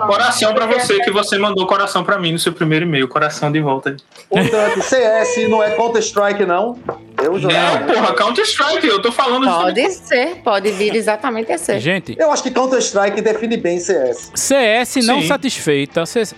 [0.06, 3.06] coração pra você, que você mandou coração pra mim no seu primeiro e-mail.
[3.08, 3.96] Coração de volta.
[4.28, 6.78] Portanto, CS não é Counter-Strike, não.
[7.22, 7.48] Eu já.
[7.48, 11.78] Não, porra, Counter-Strike, eu tô falando Pode ser, pode vir exatamente a ser.
[11.78, 14.32] Gente, Eu acho que Counter-Strike define bem CS.
[14.34, 15.28] CS não Sim.
[15.28, 16.34] satisfeita, CS,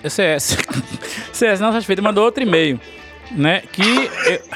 [1.32, 2.78] CS não satisfeita, mandou outro e-mail,
[3.30, 3.62] né?
[3.72, 4.10] Que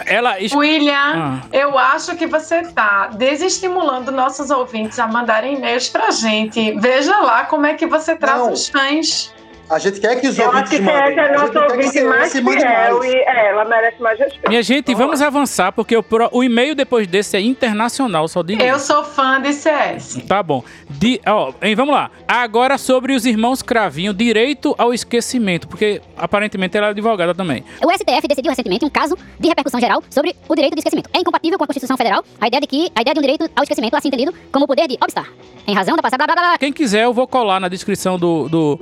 [0.06, 0.36] ela.
[0.54, 1.40] William, Ah.
[1.52, 6.72] eu acho que você tá desestimulando nossos ouvintes a mandarem e-mails pra gente.
[6.78, 9.32] Veja lá como é que você trata os fãs.
[9.70, 11.18] A gente quer que os Eu acho que mandem.
[11.18, 13.04] É A que ouvinte mais fiel mais.
[13.04, 14.48] e é, ela merece mais respeito.
[14.48, 18.62] Minha gente, vamos avançar, porque o, pro- o e-mail depois desse é internacional, só digo.
[18.62, 20.22] Eu sou fã de CS.
[20.26, 20.64] Tá bom.
[20.88, 22.10] De, ó, hein, vamos lá.
[22.26, 27.62] Agora sobre os irmãos Cravinho, direito ao esquecimento, porque aparentemente ela é advogada também.
[27.84, 31.10] O STF decidiu recentemente um caso de repercussão geral sobre o direito de esquecimento.
[31.12, 33.50] É incompatível com a Constituição Federal a ideia de que a ideia de um direito
[33.54, 35.26] ao esquecimento assim entendido como o poder de obstar,
[35.66, 36.58] em razão da passada blá blá blá.
[36.58, 38.76] Quem quiser, eu vou colar na descrição do, do,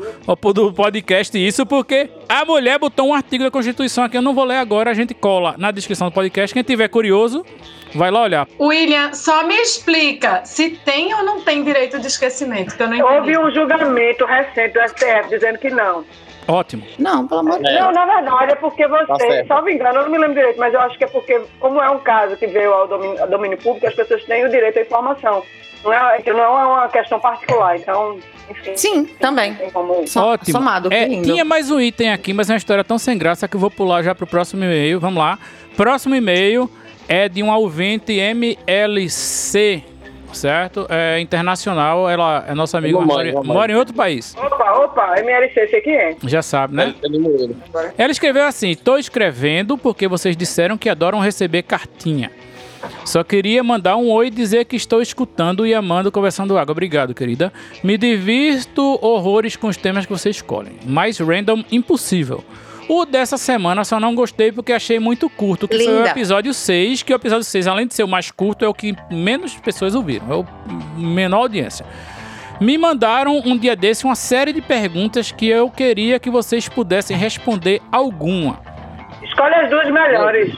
[0.55, 4.45] do podcast isso, porque a mulher botou um artigo da Constituição aqui, eu não vou
[4.45, 6.53] ler agora, a gente cola na descrição do podcast.
[6.53, 7.45] Quem tiver curioso,
[7.95, 8.47] vai lá olhar.
[8.61, 12.95] William, só me explica se tem ou não tem direito de esquecimento, que eu não
[12.97, 13.15] entendi.
[13.15, 16.05] Houve um julgamento recente do STF dizendo que não.
[16.49, 16.85] Ótimo.
[16.97, 19.49] Não, pelo amor de Não, na verdade é porque Tá você, certo.
[19.49, 21.91] salvo engano, eu não me lembro direito, mas eu acho que é porque, como é
[21.91, 24.83] um caso que veio ao domínio, ao domínio público, as pessoas têm o direito à
[24.83, 25.43] informação.
[25.87, 28.19] Não é, que não é uma questão particular, então,
[28.51, 28.77] enfim.
[28.77, 29.55] Sim, também.
[29.55, 30.05] Tem como...
[30.17, 30.53] Ótimo.
[30.59, 33.55] somado, É, tinha mais um item aqui, mas é uma história tão sem graça que
[33.55, 34.99] eu vou pular já pro próximo e-mail.
[34.99, 35.39] Vamos lá.
[35.77, 36.69] Próximo e-mail
[37.09, 39.85] é de um ouvinte MLC,
[40.33, 40.87] certo?
[40.89, 44.35] É internacional, ela é nossa amiga, mas Mamãe, mora, mora em outro país.
[44.37, 46.17] Opa, opa, MLC, sei quem é.
[46.25, 46.95] Já sabe, né?
[47.97, 52.33] Ela escreveu assim: Tô escrevendo porque vocês disseram que adoram receber cartinha.
[53.05, 56.73] Só queria mandar um oi e dizer que estou escutando e amando Conversando Água.
[56.73, 57.53] Obrigado, querida.
[57.83, 60.77] Me divirto horrores com os temas que vocês escolhem.
[60.85, 62.45] Mais random impossível.
[62.89, 66.11] O dessa semana só não gostei porque achei muito curto, que foi o Linda.
[66.11, 68.95] episódio 6, que o episódio 6, além de ser o mais curto, é o que
[69.11, 70.47] menos pessoas ouviram, é o
[70.97, 71.85] menor audiência.
[72.61, 77.17] Me mandaram um dia desse uma série de perguntas que eu queria que vocês pudessem
[77.17, 78.61] responder alguma.
[79.23, 80.55] Escolhe as duas melhores.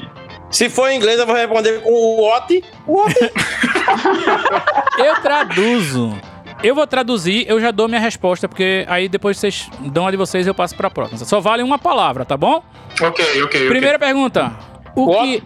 [0.50, 2.64] Se for em inglês, eu vou responder com o what?
[2.86, 3.14] What?
[4.98, 6.16] Eu traduzo.
[6.62, 10.16] Eu vou traduzir, eu já dou minha resposta, porque aí depois vocês dão a de
[10.16, 11.24] vocês e eu passo pra próxima.
[11.24, 12.64] Só vale uma palavra, tá bom?
[13.00, 13.68] Ok, ok, ok.
[13.68, 14.50] Primeira pergunta.
[14.96, 15.42] O que.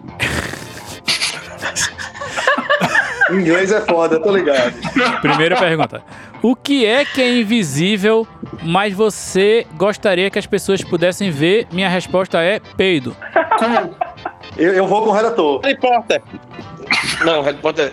[3.30, 4.72] Inglês é foda, tô ligado.
[5.20, 6.02] Primeira pergunta.
[6.42, 8.26] O que é que é invisível,
[8.62, 11.66] mas você gostaria que as pessoas pudessem ver?
[11.70, 13.14] Minha resposta é peido.
[14.56, 15.60] Eu, eu vou com o redator.
[15.62, 16.22] Harry Potter.
[17.24, 17.92] Não, Harry Potter.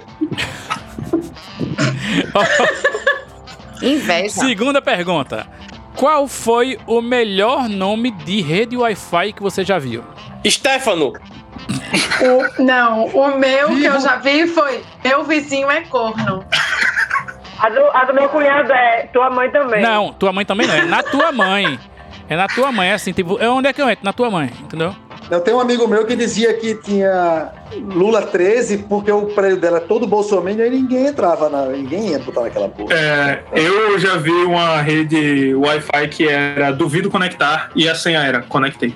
[3.81, 4.29] Inveja.
[4.41, 5.47] Segunda pergunta.
[5.95, 10.03] Qual foi o melhor nome de rede Wi-Fi que você já viu?
[10.47, 11.13] Stefano.
[12.21, 16.43] O- não, o meu que eu já vi foi Meu vizinho é corno.
[17.59, 19.81] A do, a do meu cunhado é tua mãe também.
[19.81, 20.75] Não, tua mãe também não.
[20.75, 21.77] É na tua mãe.
[22.29, 24.05] É na tua mãe, é assim, tipo, é onde é que eu entro?
[24.05, 24.95] Na tua mãe, entendeu?
[25.29, 27.51] Eu tenho um amigo meu que dizia que tinha
[27.93, 32.19] Lula 13 porque o prédio dela é todo bolsominion e ninguém entrava, na, ninguém ia
[32.19, 32.93] botar naquela porra.
[32.95, 38.41] É, eu já vi uma rede Wi-Fi que era duvido conectar e a senha era
[38.41, 38.95] conectei.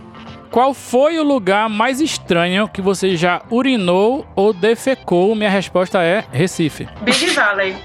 [0.49, 5.35] qual foi o lugar mais estranho que você já urinou ou defecou?
[5.35, 6.87] Minha resposta é Recife.
[7.01, 7.75] Big Valley.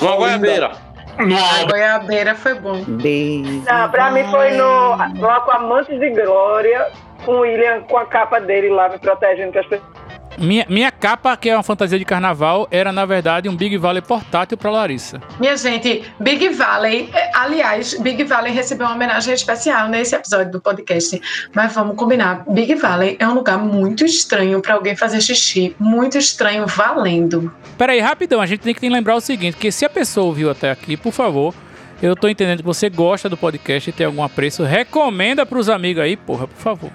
[0.00, 0.72] Uma goiabeira.
[1.18, 2.84] A goiabeira foi bom.
[2.86, 6.86] Não, pra mim foi no, no Aquamantes de Glória,
[7.24, 10.06] com o William com a capa dele lá me protegendo que as pessoas.
[10.38, 14.02] Minha, minha capa, que é uma fantasia de carnaval, era na verdade um Big Valley
[14.02, 15.20] portátil pra Larissa.
[15.40, 20.60] Minha gente, Big Valley, eh, aliás, Big Valley recebeu uma homenagem especial nesse episódio do
[20.60, 21.20] podcast.
[21.54, 26.18] Mas vamos combinar, Big Valley é um lugar muito estranho pra alguém fazer xixi, muito
[26.18, 27.52] estranho valendo.
[27.78, 30.70] Peraí, rapidão, a gente tem que lembrar o seguinte: que se a pessoa ouviu até
[30.70, 31.54] aqui, por favor.
[32.02, 34.62] Eu tô entendendo que você gosta do podcast e tem algum apreço.
[34.64, 36.90] Recomenda pros amigos aí, porra, por favor.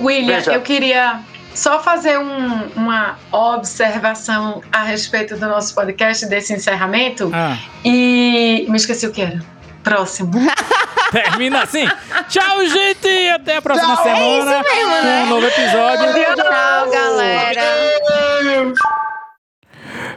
[0.00, 0.52] William, Veja.
[0.52, 1.20] eu queria
[1.54, 7.30] só fazer um- uma observação a respeito do nosso podcast, desse encerramento.
[7.32, 7.56] Ah.
[7.84, 9.40] E me esqueci o que era.
[9.84, 10.32] Próximo.
[11.12, 11.86] Termina assim.
[12.28, 13.28] Tchau, gente!
[13.32, 14.02] Até a próxima Tchau.
[14.04, 15.22] semana É isso mesmo, com né?
[15.22, 16.04] um novo episódio.
[16.34, 17.62] Tchau, galera.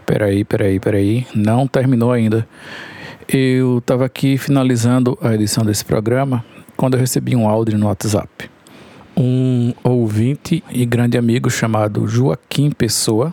[0.06, 1.27] Peraí, peraí, peraí.
[1.36, 2.48] Não terminou ainda.
[3.31, 6.43] Eu tava aqui finalizando a edição desse programa
[6.76, 8.49] quando eu recebi um áudio no WhatsApp.
[9.15, 13.31] Um ouvinte e grande amigo chamado Joaquim Pessoa.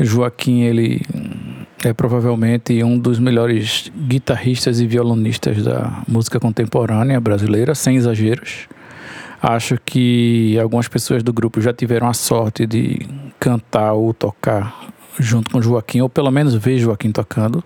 [0.00, 1.02] Joaquim, ele
[1.84, 8.66] é provavelmente um dos melhores guitarristas e violonistas da música contemporânea brasileira, sem exageros.
[9.40, 13.06] Acho que algumas pessoas do grupo já tiveram a sorte de
[13.38, 17.62] cantar ou tocar junto com Joaquim, ou pelo menos ver Joaquim tocando.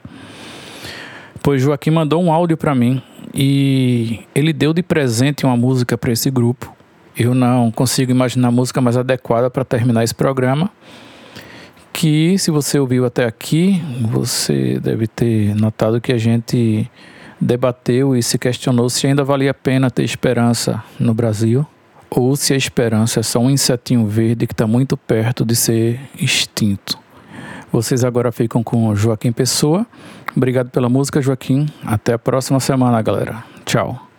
[1.42, 3.02] Pois Joaquim mandou um áudio para mim
[3.34, 6.74] e ele deu de presente uma música para esse grupo.
[7.16, 10.70] Eu não consigo imaginar a música mais adequada para terminar esse programa.
[11.92, 16.90] Que, se você ouviu até aqui, você deve ter notado que a gente
[17.40, 21.66] debateu e se questionou se ainda valia a pena ter esperança no Brasil
[22.10, 26.00] ou se a esperança é só um insetinho verde que está muito perto de ser
[26.18, 26.98] extinto.
[27.72, 29.86] Vocês agora ficam com Joaquim Pessoa.
[30.36, 31.66] Obrigado pela música, Joaquim.
[31.84, 33.44] Até a próxima semana, galera.
[33.64, 34.09] Tchau.